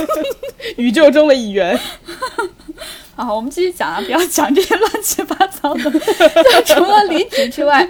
[0.77, 1.79] 宇宙中的一员。
[3.15, 5.83] 啊，我们继续讲啊，不要讲这些乱七八糟的。
[5.83, 7.87] 就除了离职之外，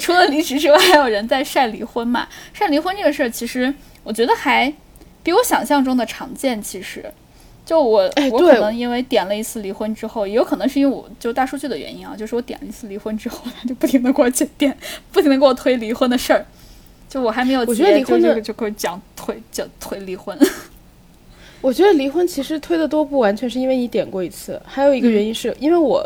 [0.00, 2.26] 除了离职之外，还有人在晒离婚嘛？
[2.54, 4.72] 晒离婚这个事儿，其实我觉得还
[5.22, 6.60] 比我想象中的常见。
[6.62, 7.12] 其实，
[7.68, 14.74] 就我、我可能因为点了一次离婚之后，也有可能是因为我就大数据的原因啊，就是我点了一次离婚之后， 他就不停的给我点，
[15.12, 16.46] 不停的给我推离婚的事儿。
[17.10, 20.34] 就我还没有我，觉得离婚的就就就给我讲推讲推离婚。
[21.60, 26.02] 我觉得离婚其实推的多不完全是因为你点过一次，还有一个原因是因为我，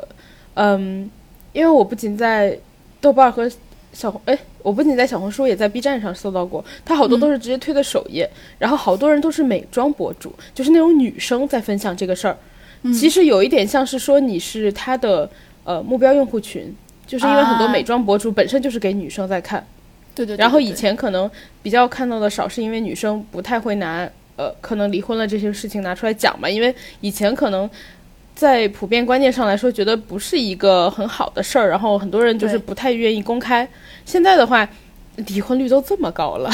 [0.54, 1.08] 嗯，
[1.52, 2.58] 因为我不仅在
[3.00, 3.48] 豆瓣和
[3.92, 8.28] 小红，哎，我不仅在小红书，也在 B 站上搜到过，他好多都是直接推的首页，
[8.58, 12.36] 然后好多人都是美妆博主，就是那种女生在分享这个事儿，
[12.92, 15.28] 其实有一点像是说你是他的
[15.64, 16.74] 呃目标用户群，
[17.06, 17.72] 就是因为很多啊。
[17.72, 19.64] 美妆博主本身就是给女生在看。
[20.14, 20.40] 对对对。
[20.40, 21.30] 然后以前可能
[21.62, 27.68] 比较看到的少，是因为女生不太会拿呃，可能离婚了这些事情拿出来讲嘛，因为以前可能
[28.34, 33.68] 在普遍观念上来说，觉得不是一个很好的事儿，然后很多人就是不太愿意公开。
[34.04, 34.68] 现在的话，
[35.16, 36.50] 离婚率都这么高了，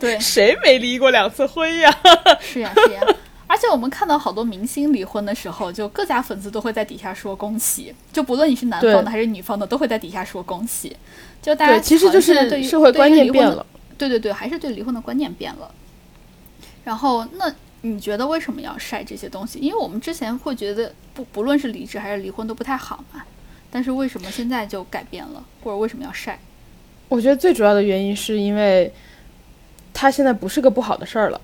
[0.00, 1.94] 对 谁没离过两次婚呀？
[2.40, 3.00] 是呀是呀，
[3.46, 10.96] 而且我们看到好多明星离婚的时候，就各家粉丝都会在底下说恭喜，就不论你是男方的还是女方的，都会在底下说恭喜。
[11.40, 13.46] 就大家对，其实就是社会观念变。
[13.46, 13.64] 了。
[13.96, 15.70] 对对对，还是对离婚的观念变了。
[16.84, 17.52] 然后，那
[17.82, 19.58] 你觉得为什么要晒这些东西？
[19.58, 23.22] 因为我们之前会觉得不不论是离职还是离婚都不太好嘛，
[23.70, 26.38] 但是为什么现在就改变了，或者为什么要晒？
[27.08, 28.92] 我觉得最主要的原因是因为
[29.94, 31.40] 它现在不是个不好的事儿了，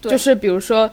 [0.00, 0.90] 对就是比如说，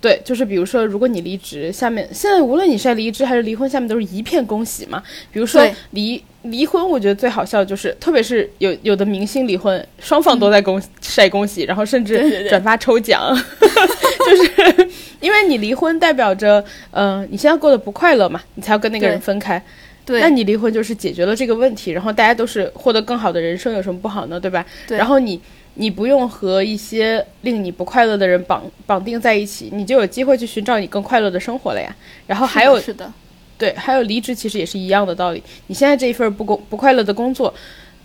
[0.00, 5.02] 对，就是比如说，如果你离职，下面现在无论你是在离职还是离婚，下面都是一片恭喜嘛。
[5.32, 13.34] 比如说离离婚，我觉得最好笑就是，特别是有有的明星离婚，双方都在恭、晒恭喜，然后甚至转发抽奖，
[13.66, 14.88] 就是
[15.20, 19.60] 因为你离婚代表着，嗯、你现在过得不快乐嘛，你才要跟那个人分开。
[20.06, 24.40] 对，那你离婚就是解决了这个问题，然后大家都是获得更好的人生，有什么不好呢？
[24.40, 24.64] 对吧？
[24.86, 25.38] 对然后你
[25.78, 31.94] 你不用和一些令你不快乐的人绑绑定在一起，你就有机会去寻找你更快乐的生活了呀。
[32.26, 33.10] 然后还有是的，
[33.56, 35.42] 对，还有离职其实也是一样的道理。
[35.68, 37.52] 你现在这一份不工不快乐的工作，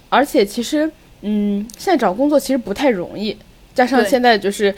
[0.09, 0.89] 而且其实
[1.21, 3.37] 嗯，现在找工作其实不太容易，
[3.75, 4.73] 加上现在就是。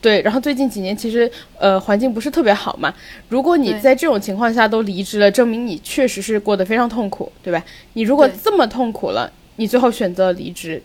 [0.00, 1.28] 对，然后最近几年其实
[1.58, 2.94] 呃环境不是特别好嘛。
[3.28, 7.60] 如果你在这种情况下都离职了，证明你确实是过得非常痛苦，对吧？
[7.94, 10.80] 你如果这么痛苦了，你最后选择离职，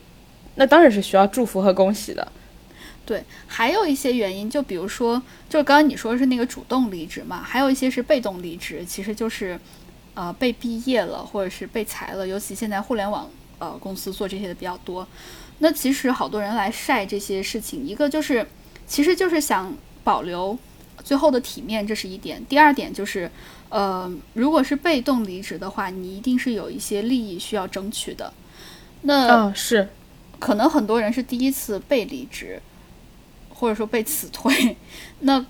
[0.55, 2.27] 那当然是需要祝福和恭喜的。
[3.05, 9.59] 对，还有一些原因，就比如说，就是刚刚你说是那个主动离职嘛，还有一些是被动离职，其实就是
[10.13, 13.29] 呃被毕业了，或者是被裁了，尤其现在互联网
[13.59, 15.05] 呃公司做这些的比较多。
[15.59, 18.45] 那其实好多人来晒这些事情，一个就是
[18.87, 20.57] 其实就是想保留
[21.03, 22.41] 最后的体面，这是一点。
[22.47, 23.29] 第二点就是，
[23.67, 28.33] 呃，如果是被动离职的话，你一定是有一些利益需要争取的。
[29.01, 29.89] 那啊、是，
[30.43, 32.61] 可能很多人是第一次被离职，
[33.49, 34.75] 或者说被辞退，
[35.21, 35.43] 那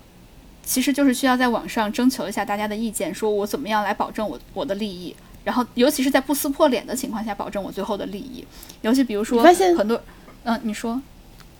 [0.62, 8.44] 其实就是需要在网上征求一下大家的意见，说我怎么样来保证我我的利益，然后尤其是在不撕破脸的情况下保证我最后的利益。
[8.82, 10.00] 尤其比如说发现很多，
[10.44, 11.02] 嗯、你说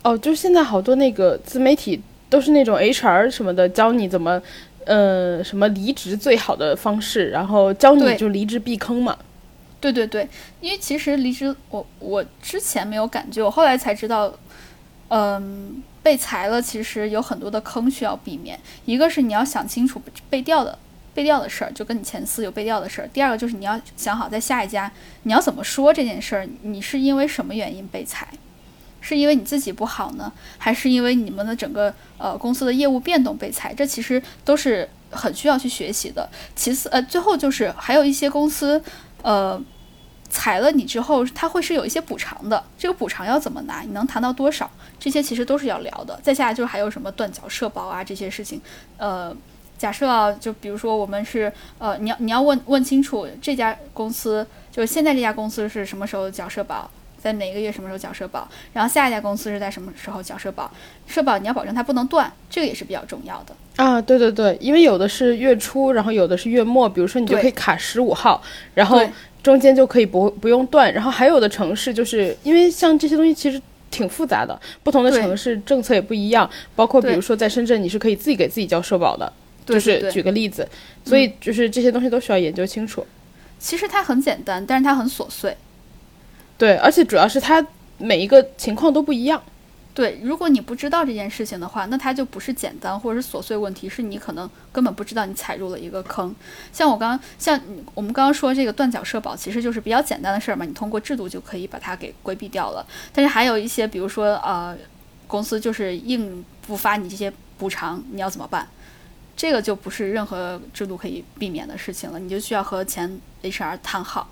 [0.02, 4.40] 哦，就是现在好多那个自媒体都是那种 HR 什么的，教你怎么，
[4.86, 9.18] 呃，什么离职最好的方式，然后教你就离职避坑嘛。
[9.84, 10.26] 对对对，
[10.62, 14.32] 因为其实离职，我我之前没有感觉，我后来才知道，
[15.08, 18.58] 嗯，被裁了，其实有很多的坑需要避免。
[18.86, 20.78] 一个是你要想清楚被调的
[21.12, 24.90] 被调的事儿，就跟你前司有被调的事儿；第二个就是你要想好在下一家
[25.24, 28.26] 你要怎么说这件事儿，你是因为什么原因被裁？
[29.02, 33.74] 是因为你自己不好呢，还是因为你们的整个呃公司的业务变动被裁？
[33.74, 36.26] 这其实都是很需要去学习的。
[36.56, 38.82] 其次，呃，最后就是还有一些公司，
[39.20, 39.62] 呃，
[40.28, 42.62] 裁了你之后，他会是有一些补偿的。
[42.78, 43.80] 这个补偿要怎么拿？
[43.80, 44.70] 你能谈到多少？
[44.98, 46.18] 这些其实都是要聊的。
[46.22, 48.60] 再下来就还有什么断缴社保啊这些事情，
[48.96, 49.36] 呃。
[49.76, 56.88] 假设啊，就比如说我们是呃，你要你要问问清楚这家公司，就是现在这家公司是什么时候缴社保，
[57.24, 60.70] 在哪个月什么时候缴社保，然后下一家公司是在什么时候缴社保，
[61.08, 63.56] 社保你要保证它不能断，这个也是比较重要的。
[63.82, 68.42] 啊，对对对，因为有的是月初，然后有的是月末，比如说你就可以卡十五号，
[68.74, 69.02] 然后
[69.42, 73.60] 中间就可以不不用断，然后还有的城市就是因为像这些东西其实。
[73.90, 79.32] 挺复杂的，不同的城市政策也不一样，包括比如说在深圳，你是可以自己给自己交社保的，
[79.64, 80.68] 就是举个例子，
[81.04, 83.06] 所以就是这些东西都需要研究清楚。
[83.60, 85.56] 其实它很简单，但是它很琐碎。
[86.64, 87.62] 对，而且主要是它
[87.98, 89.42] 每一个情况都不一样。
[89.92, 96.34] 对，如果你不知道这件事情的话，那它就不是简单或者是琐碎问题，是你可能根本不知道你踩入了一个坑。
[96.72, 97.60] 像我刚，像
[97.92, 102.86] 我们刚刚说这个断缴社保，其实就是比较简单的事儿嘛，你通过制度就可以把它给规避掉了。
[103.12, 104.74] 但是还有一些，比如说呃，
[105.26, 108.66] 公司就是硬不发你这些补偿，你要怎么办？
[109.36, 114.30] 这个就不是任何制度可以避免的事情了，你就需要和前 HR 谈好。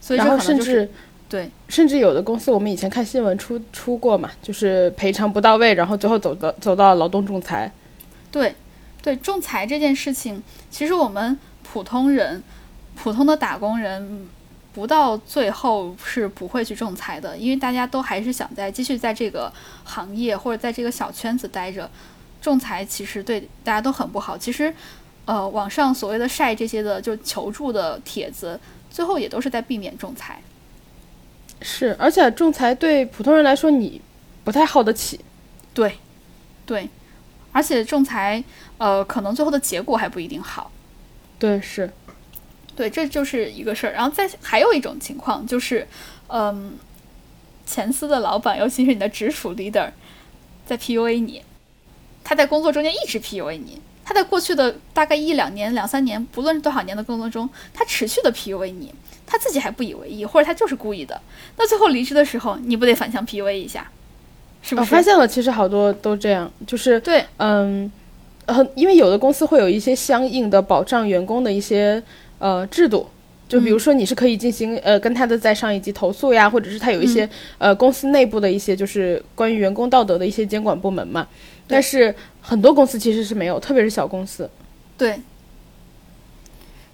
[0.00, 0.90] 所以这然后甚至
[1.28, 7.72] 对甚至有的公司，我们以前看新闻出出过嘛，就是赔偿不到位，然后最后走到走到劳动仲裁。
[8.30, 8.54] 对，
[9.02, 12.42] 对，仲裁这件事情，其实我们普通人、
[12.94, 14.28] 普通的打工人，
[14.72, 19.52] 不到最后是不会去仲裁的，因为大家都还是想在继续在这个
[19.84, 21.90] 行业或者在这个小圈子待着。
[22.38, 24.38] 仲裁其实对大家都很不好。
[24.38, 24.72] 其实，
[25.24, 28.60] 呃，网上所谓的晒这些的，就求助的帖子，
[28.96, 30.40] 最后也都是在避免仲裁。
[31.60, 34.00] 是，而且仲裁对普通人来说，你
[34.42, 35.20] 不太耗得起。
[35.74, 35.98] 对，
[36.64, 36.88] 对，
[37.52, 38.42] 而且仲裁，
[38.78, 40.70] 呃，可能最后的结果还不一定好。
[41.38, 41.92] 对，是，
[42.74, 43.92] 对，这就是一个事儿。
[43.92, 45.86] 然后再还有一种情况就是，
[46.28, 46.78] 嗯，
[47.66, 49.90] 前司的老板，尤其是你的直属 leader，
[50.64, 51.42] 在 PUA 你，
[52.24, 53.82] 他在工作中间一直 PUA 你。
[54.08, 58.94] 他在过去的大概一两年、两三年，不论是多少年的工作中，他持续的 PUA 你，
[59.26, 61.20] 他自己还不以为意，或者他就是故意的。
[61.56, 63.90] 那最后离职的时候，你不得反向 PUA 一下？
[64.62, 64.80] 是不是？
[64.80, 67.90] 我发现了，其实好多都这样，就是对，嗯，
[68.46, 72.00] 很，因为有的公司会有一些相应的保障员工的一些
[72.38, 73.08] 呃制度，
[73.48, 77.28] 就比如说你是可以进行呃跟他的在上一级投诉呀，或者是他有一些、
[77.58, 81.26] 呃公司内部的一些就是关于员工道德的一些监管部门嘛。
[81.68, 84.48] 但是很多公司其实是没有，特别是小公司。
[84.96, 85.20] 对，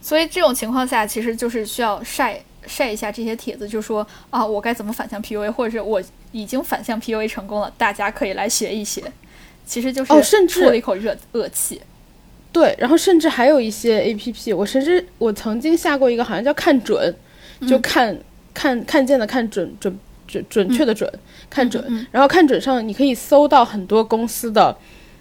[0.00, 6.02] 所以这种情况下，其实就是需要晒晒一下这些帖子，就说啊，我该怎么反向 PUA，或者是我
[6.32, 9.02] 已经反向 PUA 成功了，大家可以来学一学。
[9.64, 11.80] 其实就是哦甚至出了一口热恶气。
[12.50, 17.14] 对，然后甚至还有一些 A P P，我甚至我曾经下过一个，好像叫看准，
[17.68, 18.18] 就嗯看、
[18.52, 21.10] 看看见的看准准准准确的准、
[21.50, 24.76] 看准，嗯然后看准上你可以搜到很多公司的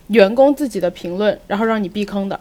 [0.08, 2.40] 员工自己的评论，然后让你避坑的。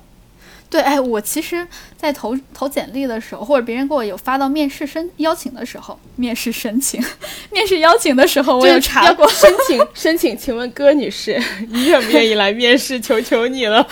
[0.69, 7.03] 对，哎，我其实，在投投简历的时候，或者别人给我有发到面试申邀请的时候，面试申请、
[7.51, 9.29] 面试邀请的时候，我有查过。
[9.29, 13.01] 申请申请，请问戈女士，你愿不愿意来面试？
[13.01, 13.85] 求求你了。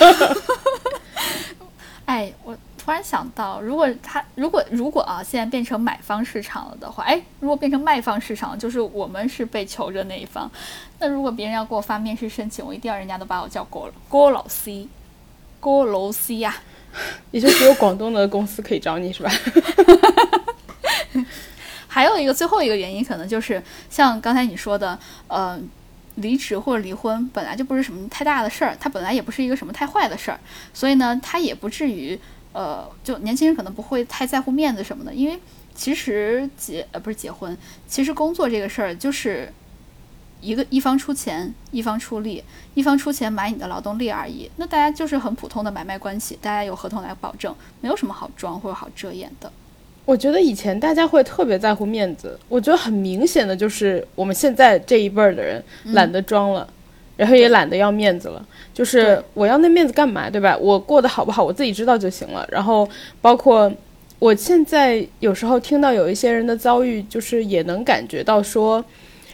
[2.06, 2.56] 哎，我
[2.88, 10.50] 突然想到，如果他如果如果啊，现在变成买方市场了的话，哎，如果变成卖方市场，就是我们是被求着那一方。
[10.98, 14.88] 那如果别人要给我发面试申请，我一定要人家都把我叫郭郭老 C，
[15.60, 16.56] 郭楼 C 呀、
[17.30, 19.30] 也就只有广东的公司可以找你是吧？
[21.86, 25.60] 还有一个最后一个原因，可能就是像刚才你说的，呃，
[26.14, 30.40] 离职或者离婚本来就不是什么太大的事儿，它本来也不是一个什么太坏的事儿，
[30.72, 32.18] 所以呢，它也不至于，
[32.52, 35.38] 呃，就年轻人可能不会太在乎面子什么的，因为
[35.74, 39.52] 其实结呃不是结婚，其实工作这个事儿就是
[40.40, 42.42] 一个一方出钱，一方出力，
[42.74, 44.50] 一方出钱买你的劳动力而已。
[44.56, 49.52] 那大家就是很普通的买卖关系，大家有合同来保证，没有什么好装或者好遮掩的。
[50.04, 56.66] 我觉得以前大家会特别在乎面子，我觉得很明显的就是我们现在这一辈儿的人懒得装了，
[57.16, 58.44] 然后也懒得要面子了。
[58.78, 60.56] 就是我要那面子干嘛，对吧？
[60.56, 62.46] 我过得好不好，我自己知道就行了。
[62.48, 62.88] 然后
[63.20, 63.68] 包括
[64.20, 68.84] 我现在有时候听到有一些人的遭遇，就是也能感觉到说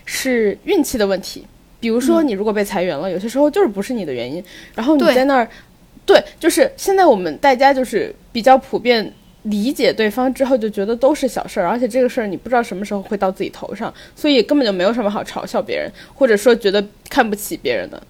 [0.07, 1.47] 是运气的问题。
[1.79, 4.43] 比如说你如果被裁员了，有些时候就是不是你的原因，
[4.75, 5.47] 然后你在那儿，
[6.07, 9.13] 对，就是现在我们大家就是比较普遍。
[9.45, 18.03] 理解对方之后就觉得都是小事儿，而且这个事儿你不知道什么时候会到自己头上，所以根本就没有什么好嘲笑别人，或者说觉得看不起别人的。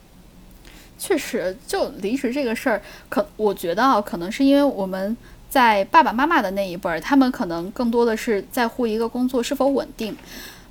[1.04, 2.80] 确实，就离职这个事儿，
[3.10, 5.14] 可我觉得啊，可能是因为我们
[5.50, 10.16] 在爸爸妈妈的那一辈儿，他们可能更多的是在乎一个工作是否稳定。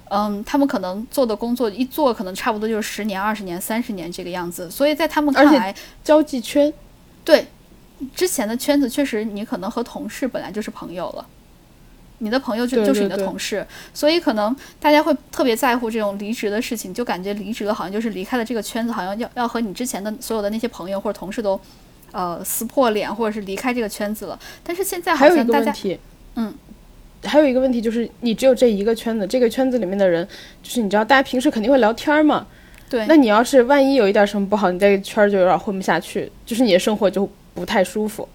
[0.10, 5.74] 嗯，他们可能做的工作一做，可能差不多就是十年、二十年、三十年这个样子，所以在他们看来，
[6.04, 6.74] 交际圈，
[7.24, 7.46] 对
[8.16, 11.26] 之前的圈子，确实你可能和同事本来就是朋友了。
[12.24, 21.60] 你的朋友就就是你的同事，所以可能大家会特别在乎这种离职的事情，就感觉离职了好像就是离开了这个圈子，好像要要和你之前的所有的那些朋友或者同事都，
[22.12, 24.40] 呃，撕破脸或者是离开这个圈子了。
[24.64, 26.00] 但是现在还有一好像大家个问题，
[26.36, 26.54] 嗯，
[27.26, 30.26] 还有一个问题就是你只有这一个圈子，这个圈子里面的人，
[30.62, 32.48] 就是你知道大家平时肯定会聊天嘛，
[32.90, 33.06] 对。
[33.08, 38.28] 那你要是万一有一点什么不好，你在这个圈儿就有点混不下去，就是你的生活就不太舒服。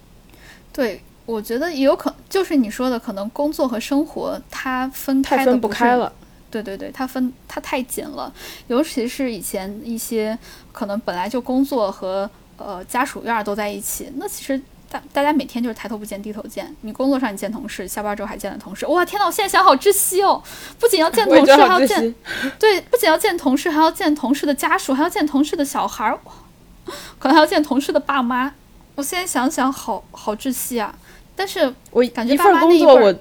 [0.71, 6.11] 对，我觉得也有可就是你说的，可能工作和生活它分开的是不开了。
[6.49, 8.33] 对对对，它分它太紧了，
[8.65, 10.35] 尤其是以前一些
[10.71, 12.27] 可能本来就工作和
[12.57, 14.59] 呃家属院儿都在一起，那其实
[14.89, 16.75] 大大家每天就是抬头不见低头见。
[16.81, 20.41] 你工作上你见同事，下班之后还见了同事，哇天呐，我现在想好窒息哦！
[20.79, 22.15] 不仅要见同事，还要见。
[22.57, 26.17] 对，不仅要见同事，还要见同事的家属，还要见同事的小孩儿，
[27.19, 28.55] 可能还要见同事的爸妈。
[28.95, 30.93] 我现在想想好好窒息啊！
[31.39, 33.15] 但是我感觉爸一份工作，我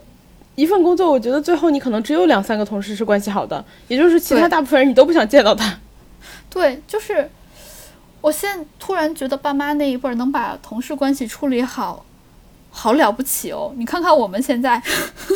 [0.56, 5.78] 一份工作，我觉得最后你可能只有两三个同事是关系好的，也就是其他大部分人你都不想见到他。
[6.50, 7.30] 对，就是
[8.20, 12.04] 我现在突然觉得爸妈那一辈儿能把同事关系处理好，
[12.72, 13.72] 好了不起哦！
[13.76, 14.82] 你看看我们现在，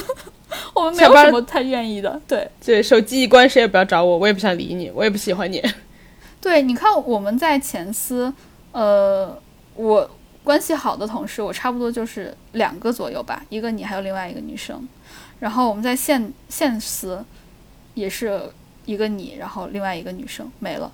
[0.75, 2.21] 我们没有什么太愿意的。
[2.27, 5.63] 对对，手机一关，谁也不要找我，我也不想理你，我也不喜欢你。
[6.43, 8.33] 对，你看我们在前司，
[8.73, 9.39] 呃，
[9.77, 10.11] 我
[10.45, 14.89] 关系好的同事，我差不多就是两个左右吧，一个你，还有另外一个女生。
[15.39, 17.25] 然后我们在现现司，
[17.95, 18.41] 也是
[18.85, 20.93] 一个你，然后另外一个女生没了。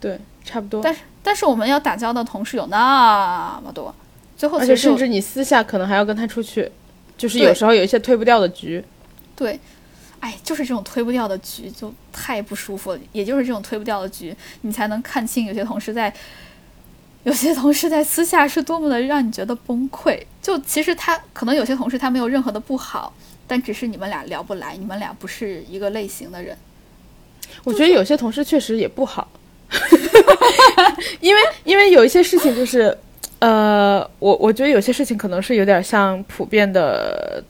[0.00, 0.82] 对，差不多。
[0.82, 3.94] 但是但是我们要打交道的同事有那么多，
[4.36, 6.70] 最后而且其实甚至你私下可能还要跟他出去，
[7.16, 8.84] 就是有时候有一些推不掉的局。
[9.36, 9.58] 对，
[10.20, 12.98] 哎，就是这种推不掉的局就太不舒服了。
[13.12, 16.12] 也就是这种推不掉的局，你才能看清有些同事在，
[17.24, 20.20] 有些同事在私下是多么的让你觉得崩溃。
[20.40, 23.12] 就其实他可能有些同事他没有任何的不好，
[23.46, 26.56] 但只是你们俩聊不来，你们俩不是一个类型的人。
[27.64, 29.28] 我觉得有些同事确实也不好，
[31.20, 32.96] 因为因为有一些事情就是，
[33.38, 37.44] 呃，我我觉得有些事情可能是有点像普遍的，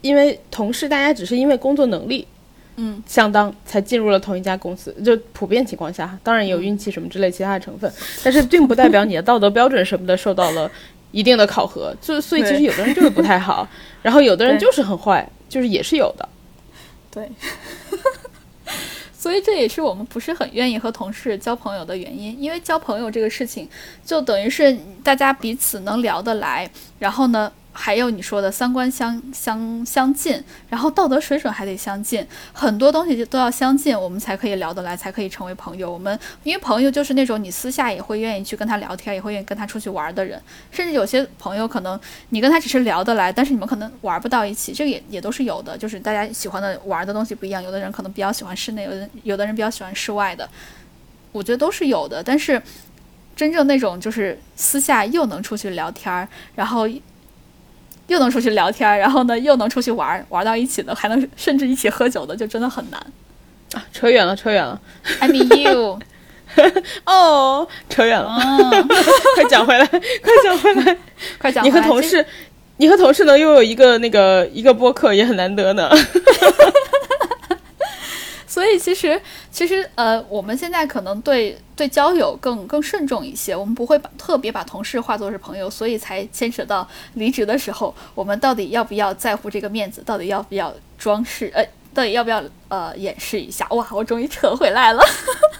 [0.00, 2.26] 因为同事大家只是因为工作能力，
[2.76, 4.94] 嗯，相当才进入了同一家公司。
[5.04, 7.92] 就普遍情况下，当然也有运气什么之类其他的成分，
[8.24, 10.70] 但是并不代表你的道德标准什么的受到了
[11.10, 11.94] 一定的考核。
[12.00, 13.68] 就所以其实有的人就是不太好，
[14.02, 16.28] 然后有的人就是很坏，就是也是有的。
[17.10, 17.30] 对。
[19.14, 23.68] 所以这也是我们不是很愿意和同事交朋友的原因，因为交朋友这个事情，
[24.04, 26.68] 就等于是大家彼此能聊得来，
[26.98, 27.52] 然后呢。
[27.74, 35.90] 还有你说的三观相相相近，然后道德水准还得相近，很多东西就都要相近，我们才可以聊得来，才可以成为朋友。
[35.90, 41.98] 我们因为朋友就是那种你私下也会愿意去跟他聊天，也会愿意跟他出去玩的人，甚至有些朋友可能
[42.28, 45.76] 你跟他只是聊得来，但是你们可能玩不到一起，这个也也都是有的。
[45.78, 50.46] 就是大家喜欢的玩的东西不一样，有的人可能比较喜欢室内，有的有的人比较喜欢室外的，
[51.32, 52.22] 我觉得都是有的。
[52.22, 52.60] 但是
[53.34, 56.86] 真正那种就是私下又能出去聊天，然后。
[58.12, 63.00] 又能出去聊天，然后呢，又能出去玩，玩到一起的，还能甚至一起喝酒的，就真的很难
[63.72, 63.82] 啊！
[63.92, 64.78] 扯远了，扯远了。
[65.18, 65.98] I mean you，
[67.06, 68.36] 哦，扯远了，
[69.34, 70.00] 快讲回来，快
[70.44, 70.96] 讲回来，
[71.40, 71.64] 快讲。
[71.64, 72.24] 你和同事，
[72.76, 75.90] 你和同事能拥有一个那个一个播客也很难得呢。
[78.52, 79.18] 所以其实，
[79.50, 93.66] 其实呃，我们现在可能对对交友更更慎重一些，我们不会把特别把同事化作是朋友，所以才牵扯到离职的时候，我们到底要不要在乎这个面子，到底要不要装饰，呃，到底要不要呃掩饰一下？
[93.70, 95.02] 哇，我终于扯回来了。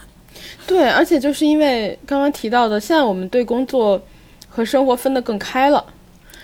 [0.68, 3.98] 对，而且就是因为刚刚提到的，现在我们对工作
[4.50, 5.82] 和生活分得更开了，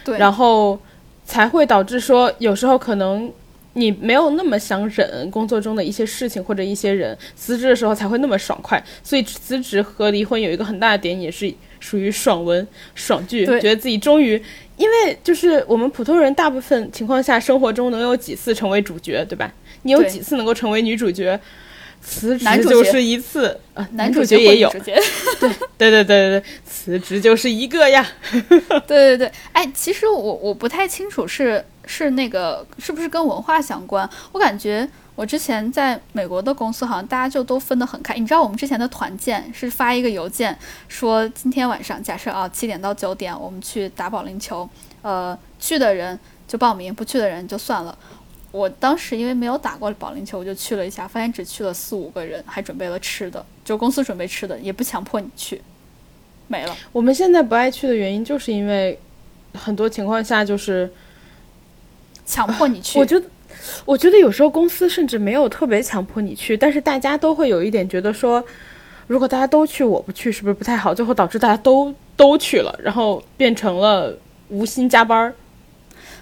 [0.02, 0.78] 对，然后
[1.26, 3.30] 才会导致说有时候可能。
[3.78, 8.82] 你没有那么想忍工作中的一些事情或者一些人，辞职的时候才会那么爽快。
[9.04, 12.66] 所以辞职和离婚有一个很大的点，也是属于爽文、
[12.96, 14.42] 爽剧，觉得自己终于，
[14.76, 19.52] 因为就是我们普通人大部分情况下生活中能有几次成为主角，对吧？
[19.82, 21.38] 你有几次能够成为女主角？
[22.00, 24.80] 辞职就是一次啊，男主角也有，对
[25.78, 28.06] 对对对对对，辞职就是一个呀。
[28.86, 31.64] 对对对，哎，其实我我不太清楚是。
[31.88, 34.08] 是那个是不是跟文化相关？
[34.30, 38.14] 我感觉我之前在美国的公司，好像大家就都分得很开。
[38.14, 44.68] 你知道我们之前的团建是发一个邮件，说今天晚上假设啊七点到九点我们去打保龄球，
[45.00, 46.16] 呃，去的人
[46.46, 47.96] 就报名，不去的人就算了。
[48.52, 55.62] 我当时因为没有打过保龄球，我就去了一下，发现只去了四五个人，还准备了吃的，就公司准备吃的，也不强迫你去，
[56.48, 56.76] 没了。
[56.92, 58.98] 我们现在不爱去的原因，就是因为
[59.54, 60.92] 很多情况下就是。
[62.28, 63.26] 强迫你去，我觉得，
[63.86, 68.44] 我觉得有时候公司甚至没有特别强迫你去，但是大家都会有一点觉得说，
[69.06, 70.94] 如果大家都去，我不去是不是不太好？
[70.94, 74.14] 最后导致大家都都去了，然后变成了
[74.50, 75.34] 无心加班儿。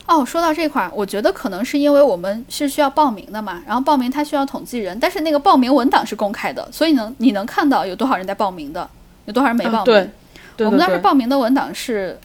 [0.07, 8.89] 哦，说到这块儿，我觉得可能是因为我们是需要报名的嘛，然后报名它需要统计人，但是那个报名文档是公开的，所以能你能看到有多少人在报名的，
[9.25, 10.11] 有多少人没报名。
[10.57, 12.17] 对，我们当时报名的文档是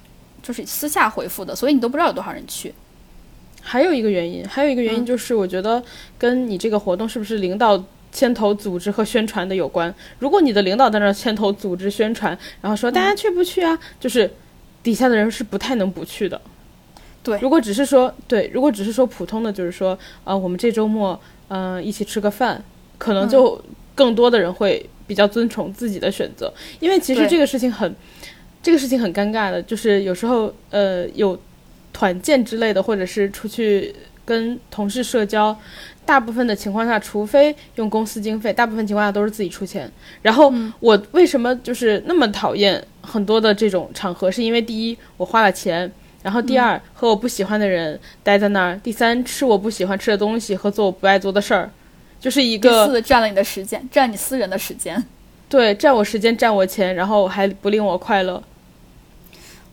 [0.44, 2.72] 就是私下回复的，所以你都不知道有多少人去。
[3.62, 5.82] 还有一个原因，还有一个原因就是，我觉得
[6.18, 7.82] 跟你这个活动是不是领导
[8.12, 9.93] 牵头组织和宣传的有关。
[10.20, 14.30] 如果你的领导在那牵头组织宣传，然后说大家去不去啊，就是
[14.84, 16.41] 底下的人是不太能不去的。
[17.24, 21.18] 对，如果只是说对，如果只是说普通的，就是说呃，我们这周末
[21.49, 22.62] 嗯一起吃个饭，
[22.97, 27.95] 可能就更多的人会比较遵从自己的选择，因为其实这个事情很，
[28.64, 31.39] 这个事情很尴尬的，就是有时候呃有。
[31.94, 33.94] 团建之类的，或者是出去
[34.26, 35.58] 跟同事社交，
[36.06, 39.92] 大部分的情况下，除非用公司经费，大部分情况下都是自己出钱。
[40.22, 44.32] 然后我为什么就是那么讨厌很多的这种场合？
[44.32, 45.89] 是因为第一，我花了钱；
[46.24, 51.70] 然后第二，和我不喜欢的人待在那儿；第三，吃我不喜欢吃的东西和做我不爱做的事儿，
[52.20, 52.88] 就是一个。
[52.88, 55.04] 第四，占了你的时间，占你私人的时间。
[55.50, 58.42] 对，占我时间，占我钱，然后还不令我快乐。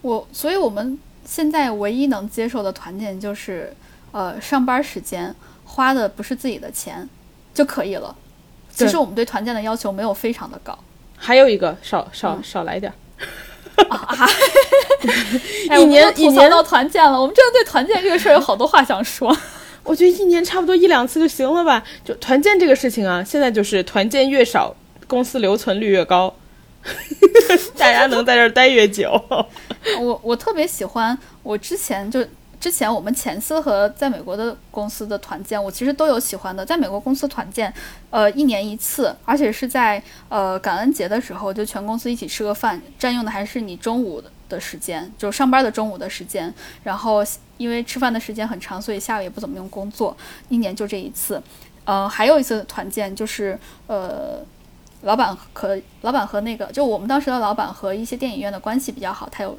[0.03, 0.99] 我，所以我们。
[1.31, 3.71] 现在唯一能接受的团建就是，
[4.13, 5.33] 呃，上班时间
[5.63, 7.07] 花的不是自己的钱
[7.53, 8.17] 就可以了。
[8.73, 10.77] 其实我们对团建的要求没有非常的高。
[11.19, 12.97] 还有一个，少少少来点儿。
[13.91, 14.27] 啊！
[15.79, 19.37] 一年一年到团建了，我们真的对团建这个事儿有好多话想说。
[19.85, 21.85] 我觉得一年差不多一两次就行了吧？
[22.05, 24.75] 就团建这个事情啊，现在就是团建越少，
[25.07, 26.35] 公司留存率越高。
[27.77, 29.23] 大家能在这儿待越久。
[30.01, 32.25] 我我特别喜欢，我之前就
[32.61, 36.67] 之前我们前司和在美国的公司的团建，我其实都有喜欢的。
[36.67, 37.73] 在美国公司团建，
[38.11, 46.53] 呃，一年一次，而且是在呃感恩节的时候，就全公司一起吃个饭，占用的还是你中午的时间，就上班的中午的时间。
[46.83, 47.25] 然后
[47.57, 50.17] 因为吃饭的时间很长，所以下午也不怎么用工作，
[50.49, 51.41] 一年就这一次。
[51.85, 54.45] 呃，还有一次团建就是呃，
[55.03, 59.59] 老板和老板和那个就我们当时的老板和一些电影院的关系比较好，他有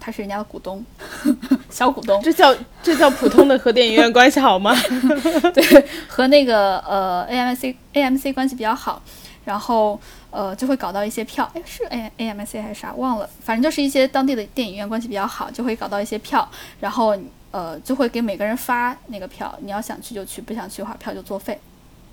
[0.00, 0.84] 他是人家的股东，
[1.70, 4.74] 小股东，这叫这叫普通的和电影院关系好吗？
[5.54, 9.02] 对，和那个呃 AMC AMC 关系比较好，
[9.44, 9.98] 然后
[10.30, 12.92] 呃就会搞到一些票，哎是 A AMC 还是啥？
[12.94, 16.48] 忘了，反正就是一些当地的电影院关系比较好，就会搞到一些票，
[16.80, 17.16] 然后
[17.50, 21.58] 呃就会给每个人发那个票，你要想去就去，不想去的话票就作废。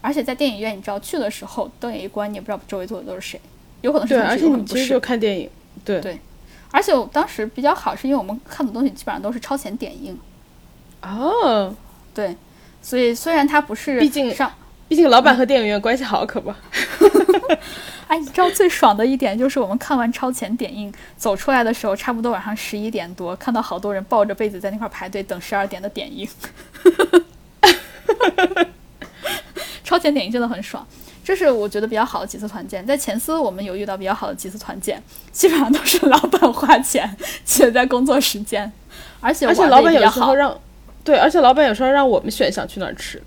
[0.02, 3.40] 而且在电影院，你知道去的时候灯也一关，你也不知道周围坐的都是谁，
[3.80, 5.00] 有可能是对，而且你其实就。
[5.00, 5.50] 看电影，
[5.86, 6.02] 对。
[6.02, 6.20] 对
[6.74, 10.18] 而且我当时比较好，是因为我们看的东西基本上都是超前点映，
[11.04, 11.72] 哦，
[12.16, 12.36] 对，
[12.82, 14.52] 所以虽然它不是毕竟上，
[14.88, 16.52] 毕竟老板和电影院关系好，可不。
[18.10, 26.28] 哎，你知道最爽的一点就是我们看完超前点映走出来的时候，差不多晚上十一点多，看到好多人抱着被子在那块儿排队等十二点的点映。
[29.84, 30.88] 超前点映真的很爽，
[31.24, 32.86] 这是我觉得比较好的几次团建。
[32.86, 35.02] 在前司我们有遇到比较好的几次团建，
[35.32, 38.72] 基本上都是老板花钱且在工作时间，
[39.22, 40.02] 而且而且老板有。
[40.02, 40.56] 时候让，
[41.04, 43.22] 对，而且老板有时候让我们选想去哪儿吃。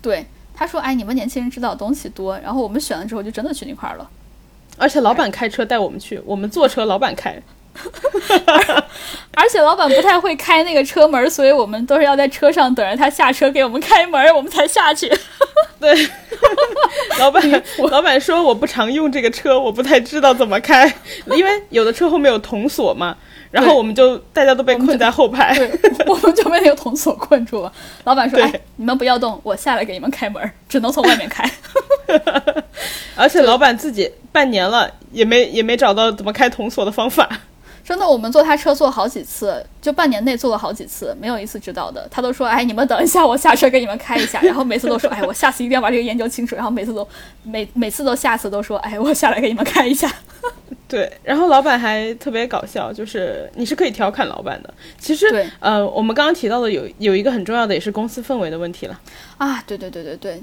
[0.00, 0.24] 对，
[0.54, 4.08] 他说：“哎，你们年轻人知道的东西多。”然后我们选了之后就真的去那块儿了。
[4.78, 7.42] 而且老板开车带我们去，我们坐车，老板开。
[9.34, 15.10] 而且老板不太会开那个车门，所以我们都是要在车上等着他下车给我们开门，我们才下去。
[15.78, 15.94] 对，
[17.18, 20.92] 老板 老板说我不常用这个车，我不太知道怎么开，
[21.26, 23.16] 因为有的车后面有铜锁嘛，
[23.50, 25.54] 然后我们就大家都被困在后排。
[25.56, 27.72] 对，我们就被那个铜锁困住了。
[28.04, 31.50] 老板说：“对哎，你们不要动，我下来给你们开门，只能从外面开。
[33.16, 37.26] 而且老板自己半年了也没也没找到怎么开铜锁的方法。”
[37.90, 42.06] 真的，我们坐他车坐好几次，就半年内坐了好几次，没有一次知道的。
[42.08, 47.06] 他都说：“哎，你们等一下，我下车给你们开一下。”然后每次都说：“哎，我下次一定要把这个研究清楚。”然后每次都
[47.42, 50.08] 每每次都下次都说：“哎，我下来给你们开一下。
[50.86, 54.72] 对，然后老板还特别搞笑，就是你是可以调侃老板的。
[54.96, 59.00] 其实对，呃，我们刚刚提到的有有一个很重要的，也是公司氛围的问题了。”
[59.38, 60.40] 啊，对对对对对，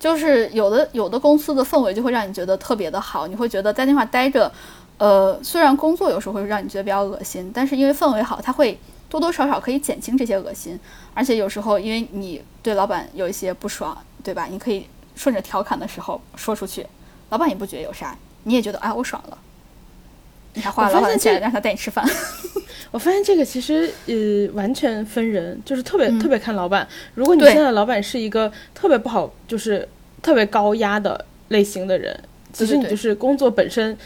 [0.00, 4.50] 就是有的有的公司的氛围就会让你觉得特别的好，你会觉得在那块待着，
[4.98, 10.78] 呃，虽然工作有时候会让你觉得比较恶心，但是因为氛围好，它会多多少少可以减轻这些恶心，
[11.14, 14.46] 而且有时候因为你对老板有一些不爽，对吧？
[14.50, 16.86] 你可以顺着调侃的时候说出去，
[17.30, 19.38] 老板也不觉得有啥，你也觉得啊我爽了，
[20.54, 22.04] 你还花了我老板的钱让他带你吃饭，
[22.90, 26.18] 我发现这个其实呃完全分人，就是特别、嗯。
[26.18, 26.86] 特别看老板。
[27.14, 29.88] 如果你现在的老板是一个特别不好，就是
[30.22, 32.18] 特别高压的类型的人，
[32.52, 33.96] 其实你就是工作本身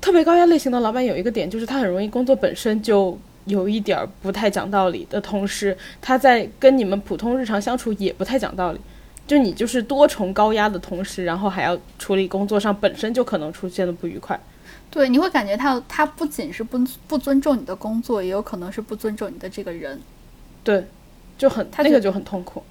[0.00, 8.80] 特别高压类型的老板有一个点，就是他很容易工作本身就有一点儿不太讲道理的同时，他在跟你们普通日常相处也不太讲道理。
[9.26, 14.40] 就你就是多重高压的同时，然后还要处理工作上本身就可能出现的不愉快。
[14.90, 20.00] 对，你会感觉他他不仅是不不尊重你的工作，也有可能是不尊重你的这个人。
[20.64, 20.86] 对，
[21.36, 22.62] 就很他就那个就很痛苦。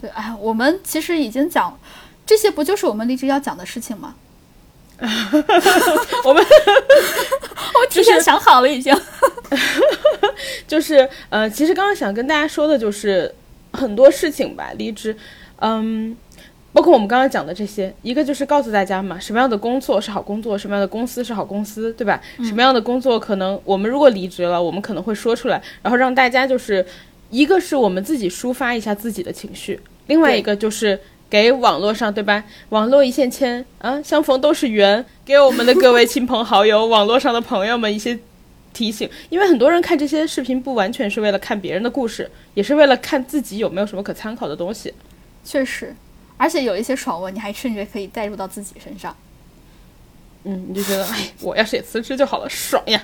[0.00, 1.76] 对，哎，我们其实已经讲，
[2.24, 4.14] 这些不就是我们离职要讲的事情吗？
[6.24, 8.94] 我们 我提前想好了，已经。
[10.66, 13.34] 就是呃，其实刚刚想跟大家说的就是
[13.72, 15.16] 很多事情吧，离职，
[15.60, 16.14] 嗯，
[16.72, 22.20] 包括我们刚刚讲的这些，一个就是告诉大家嘛，什么样的工作是好工作，什么样的公司是好公司，对吧？
[22.44, 26.84] 什么样的工作可能我们如果离职了，我们可能会说出来，然后让大家就是
[27.30, 31.00] 一个是我们自己抒发一下自己的情绪，另外一个就是。
[31.30, 32.42] 给网络上对吧？
[32.70, 35.04] 网络一线牵啊，相逢都是缘。
[35.24, 38.18] 给我们的各位亲朋好友、网络上的朋友们一些
[38.72, 44.94] 提醒，因为很多人看这些视频不完全是为了看别人的故事，也是为了看自己有没有什么可参考的东西。
[45.44, 45.94] 确实，
[46.36, 49.14] 而且有一些爽文，你还甚至可以带入到自己身上。
[50.44, 53.02] 嗯，你就觉得，哎，我要是也辞职就好了，爽呀！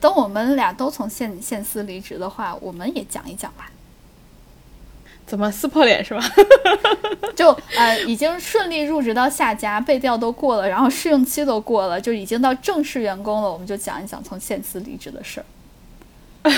[0.00, 3.70] 等我们俩都从县县司离职的话，我们也讲一讲吧。
[5.30, 6.20] 怎么撕破脸是吧？
[7.36, 13.50] 就呃，已经顺利入职到下家，背调都过了，然后试用期都过了，就已经到正式员工了。
[13.50, 15.46] 我们就讲一讲从现司离职的事儿。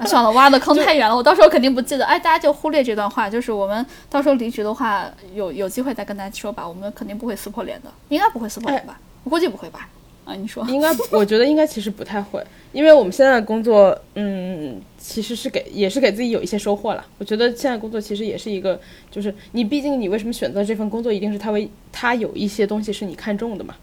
[0.00, 2.04] 啊算了，挖的坑太远了，我到时候肯定不记得。
[2.04, 6.66] 哎，大家就忽略这段话，就是我们到时候离职的话，有有机会再跟大家说吧。
[6.66, 8.98] 我们肯定不会撕破脸的，应该不会撕破脸吧？
[9.22, 9.88] 我估计不会吧？
[10.24, 10.64] 啊，你说？
[10.68, 12.42] 应该，我觉得应该其实不太会，
[12.72, 17.04] 因为我们现在的工作，嗯，其实是给也是给自己有一些收获了。
[17.18, 18.80] 我觉得现在工作其实也是一个，
[19.10, 23.74] 就是你毕竟你为什么选择这份工作，一定是他为他有一些东西是你看中的嘛。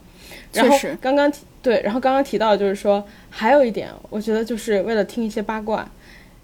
[0.54, 5.90] 然后刚刚提对，然后刚刚提到就是说，还有一点，我觉得就是为了听一些八卦，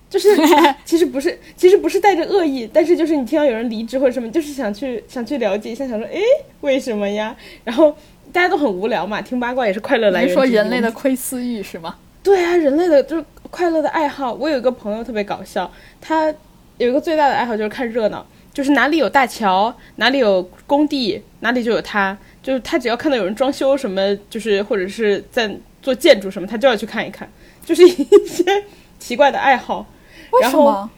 [0.10, 0.30] 就是
[0.86, 6.22] 其实不是，其实不是带着恶意，但是就是你听到有人离职或者什么，就是想去想去了解一下，想说，哎，
[6.62, 7.36] 为什么呀？
[7.66, 7.94] 然后
[8.34, 10.34] 大家都很无聊嘛，听八卦也是快乐来源。
[10.34, 11.96] 说人类的窥私欲是吗？
[12.24, 14.34] 对啊，人类的就是快乐的爱好。
[14.34, 15.72] 我有一个朋友特别搞笑，
[16.02, 16.34] 他
[16.78, 22.18] 有一个最大的爱好就是看热闹，就是哪里有大桥，哪里有工地，哪里就有他。
[22.44, 27.30] 就是他只要看到有人装修什么，就是或者是在做建筑什么，他就要去看一看，
[27.66, 28.64] 就是一些
[29.00, 29.86] 奇怪的爱好。
[30.32, 30.90] 为什么？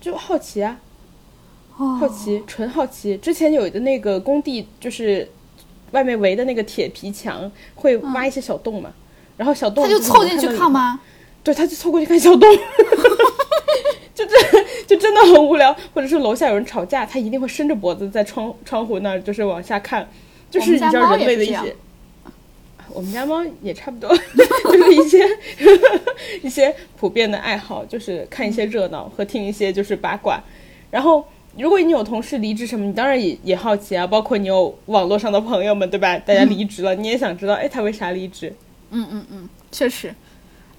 [0.00, 0.78] 就好奇啊，
[1.76, 3.16] 好奇，纯好奇。
[3.16, 5.28] 之前有的那个工地，就是
[5.92, 8.90] 外面围的那个铁皮墙，会挖一些小洞嘛，
[9.36, 11.00] 然后小洞他就凑进去看吗？
[11.42, 12.48] 对，他就凑过去看小洞，
[14.14, 14.36] 就这
[14.86, 15.74] 就真的很无聊。
[15.94, 20.08] 或者是楼下有人吵架，他一定会伸着脖子在窗窗户那儿，就是往下看。
[20.50, 21.76] 就是你知道人类的一些，
[22.92, 25.28] 我们家猫也差不多， 就是一些
[26.42, 30.42] 一些普遍的爱好，就是看一些热闹和听一些就是八卦。
[30.90, 31.26] 然后，
[31.58, 34.06] 如果你有同事离职什么，你当然也也好奇啊。
[34.06, 36.18] 包括你有网络上的朋友们，对吧？
[36.18, 38.54] 大家离职了，你也想知道，哎，他为啥离职？
[38.90, 40.14] 嗯嗯嗯，确实。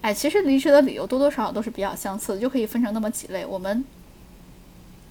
[0.00, 3.84] 哎，其实离职的理由多多少少都是比较相似的，就可以分成那么几类，我们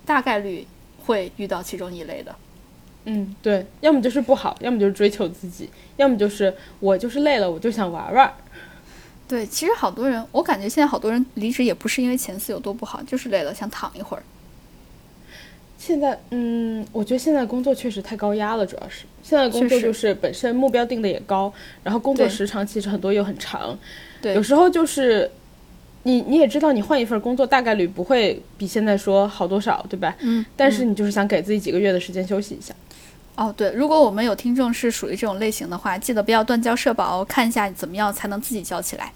[0.06, 0.66] 大概率
[1.06, 2.34] 会遇到其中一类的。
[3.04, 8.34] 嗯，对，要么就是不好，要么就是追求自己，要么就是我就是累了，我就想玩玩。
[9.28, 14.24] 对，其实好多人，我感觉现在好多人离职也不是因为前司有多不好，就是累了想躺一会儿。
[15.88, 21.52] 现在，嗯，我觉得现在工作确实太高压了，主要是现在工作就是本身目标定的也高，
[21.82, 23.78] 然后工作时长其实很多又很长，
[24.22, 25.32] 对，有时候就是
[26.04, 30.14] 你你也知道，你换一份工作大概率不会比现在说好多少，对吧？
[30.20, 32.74] 嗯，但是你就是想给自己几个月的时间休息一下。
[33.36, 39.14] 哦，对，如果我们有听众是属于这种类型的话，记得不要断交社保，看一下怎么样才能自己交起来。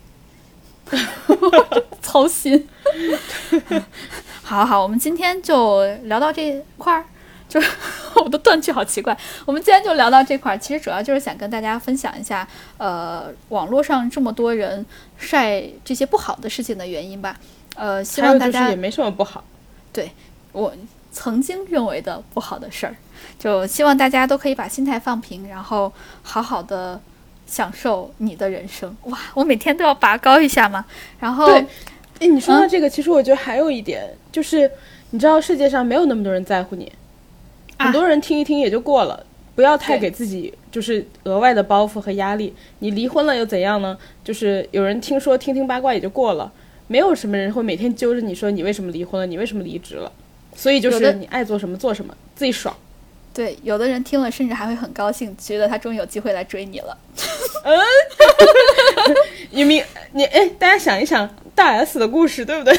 [2.02, 2.68] 操心。
[4.44, 7.06] 好好，我们今天就聊到这块儿，
[7.48, 7.70] 就是
[8.16, 9.18] 我的断句好奇怪。
[9.46, 12.48] 我们今天就聊到这块儿，其实主要就是想跟大家分享一下，
[12.78, 14.86] 呃，网络上这么多人
[15.18, 17.38] 晒这些不好的事情的原因吧。
[17.76, 19.44] 呃，希望大家也没什么不好。
[19.94, 20.12] 对
[20.52, 20.74] 我
[21.12, 22.96] 曾经认为的不好的事儿。
[23.38, 25.92] 就希望大家都可以把心态放平，然后
[26.24, 27.00] 好好的
[27.52, 28.96] 享受你的人生。
[29.04, 30.86] 哇，我每天都要拔高一下嘛？
[31.20, 31.66] 然后，对，
[32.20, 34.72] 哎，你说到这个，其实我觉得还有一点，就是
[35.10, 36.90] 你知道世界上没有那么多人在乎你，
[37.78, 42.54] 很多人听一听也就过了，不要太给自己就是额外的包袱和压力。
[42.80, 43.98] 你离婚了又怎样呢？
[44.24, 46.50] 就是有人听说听听八卦也就过了，
[46.88, 50.10] 没有什么人会每天揪着你说你为什么离婚了，你为什么离职了。
[50.56, 52.74] 所以就是你爱做什么做什么，自己爽。
[53.34, 56.98] 对，有的人听了甚至还会很高兴，觉得他终于有机会来追你了。
[57.64, 57.80] 嗯，
[59.52, 59.84] 你明
[60.14, 61.30] 你哎，大家想一想。
[61.54, 62.74] 大 S 的故事，对不对？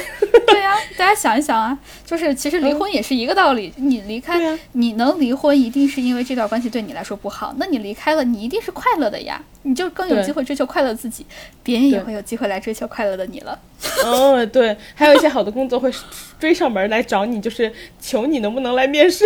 [1.02, 1.76] 大家想一想啊，
[2.06, 3.72] 就是其实离婚也是一个道理。
[3.74, 7.52] 你离开，你能离婚，一定是因为这段关系对你来说不好。
[7.56, 11.26] 那你离开了，你一定是快乐的呀，你就更有机会追求快乐自己，
[11.64, 13.58] 别人也会有机会来追求快乐的你了。
[14.06, 15.92] 哦，对，还有一些好的工作会
[16.38, 19.24] 追上门来找你，就是求你能不能来面试。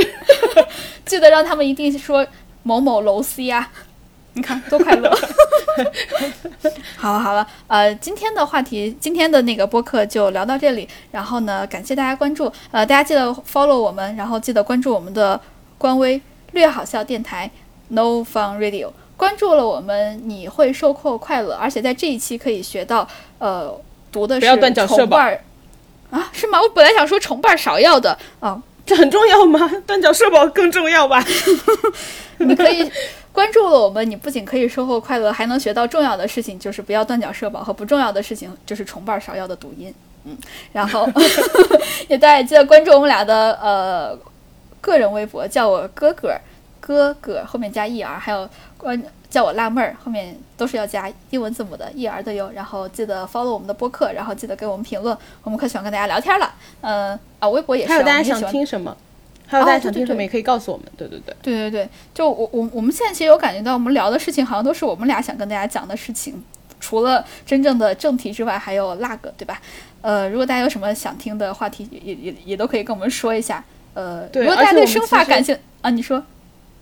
[1.05, 2.27] 记得让他们一定说
[2.63, 3.71] 某某楼 C 啊。
[4.33, 5.11] 你看多快乐！
[6.97, 10.89] 好了好了，呃，今天的话题，今天的那个播客就聊到这里。
[11.11, 15.41] 然后呢，感谢大家关注，呃，大家记得 follow 我们，然后记得关注我们的
[15.79, 16.21] 官微
[16.53, 17.51] “略好笑电台
[17.89, 18.91] ”No Fun Radio。
[19.17, 23.07] 关注了我们，你会收获快乐，而且在这一期可以学到，
[23.39, 23.75] 呃，
[24.13, 24.47] 读的是
[24.87, 25.41] 重伴儿
[26.11, 26.29] 啊？
[26.33, 26.61] 是吗？
[26.61, 29.71] 我本来想说重瓣芍药的啊，这很重要吗？
[29.87, 31.25] 断脚社保更重要吧？
[32.39, 32.91] 你可以。
[33.37, 39.95] 关注了我们，你不仅可以收获快乐，还能学到重要的事情，就是不要断缴社保和不重要的事情，就是重瓣芍药的读音。
[40.25, 40.35] 嗯，
[40.73, 41.07] 然后
[42.09, 44.19] 也大家也记得关注我们俩的呃
[44.81, 46.33] 个人微博，叫我哥哥
[46.81, 48.49] 哥哥后面加 er，还有
[48.79, 52.51] 关叫我辣妹儿后面都是要加英文字母的 er 的哟。
[52.55, 56.55] 然后记得 follow 我们的播客，然后记得给我们评论，我们可喜欢跟大家聊天了。
[56.81, 57.93] 嗯啊，微博也是。
[57.93, 58.97] 还有大家想听什么？
[59.47, 66.43] 还有大家想听什么也可以告诉我们，对对对，对对对，就我我我们现在其实有感觉到，我们聊的事情好像都是我们俩想跟大家讲的事情，
[66.81, 69.61] 除了真正的正题之外，还有那个，对吧？
[70.03, 73.65] 呃，如果大家有什么想听的话题，也也也都可以跟我们说一下。
[73.95, 76.23] 呃，如果大家对生发感兴啊，你说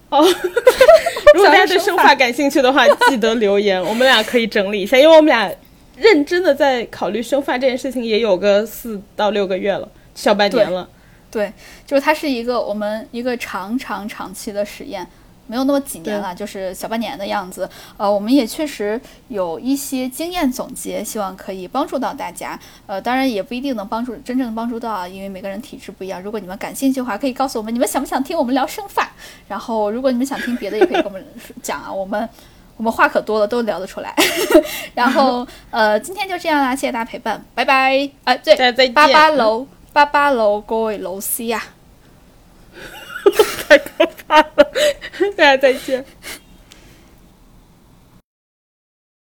[0.09, 0.21] 哦，
[1.35, 5.51] 如果大家对生发感兴趣的话，记得留言， 我们俩可以整理一下，因为我们俩
[5.97, 10.89] 认真的在考虑生发这件事情，也有个四到六个月了，小半年了。
[11.35, 11.53] 对，
[11.85, 15.05] 就是它是一个我们一个长长长期的实验，
[15.49, 17.69] 没有那么几年了，就是小半年的样子。
[17.97, 22.57] 呃，我们也确实有一些经验总结，希望可以帮助到大家。
[22.87, 26.23] 呃，当然也不一定能帮助真正帮助到啊，因为每个人体质不一样。
[26.23, 29.11] 如果你们感兴趣的话，可以告诉我们你们想不想听我们聊生发。
[29.49, 31.27] 然后，如果你们想听别的，也可以跟我们
[31.61, 32.29] 讲啊，我们
[32.77, 34.15] 我们话可多了，都聊得出来。
[34.95, 38.09] 然后，呃，今天就这样啦，谢谢大家陪伴，拜拜。
[38.23, 38.95] 啊，对，大家再见。
[38.95, 41.63] 八八楼，八八楼，各位老师啊。
[43.69, 44.73] 太可怕了！
[45.37, 46.05] 大家再见。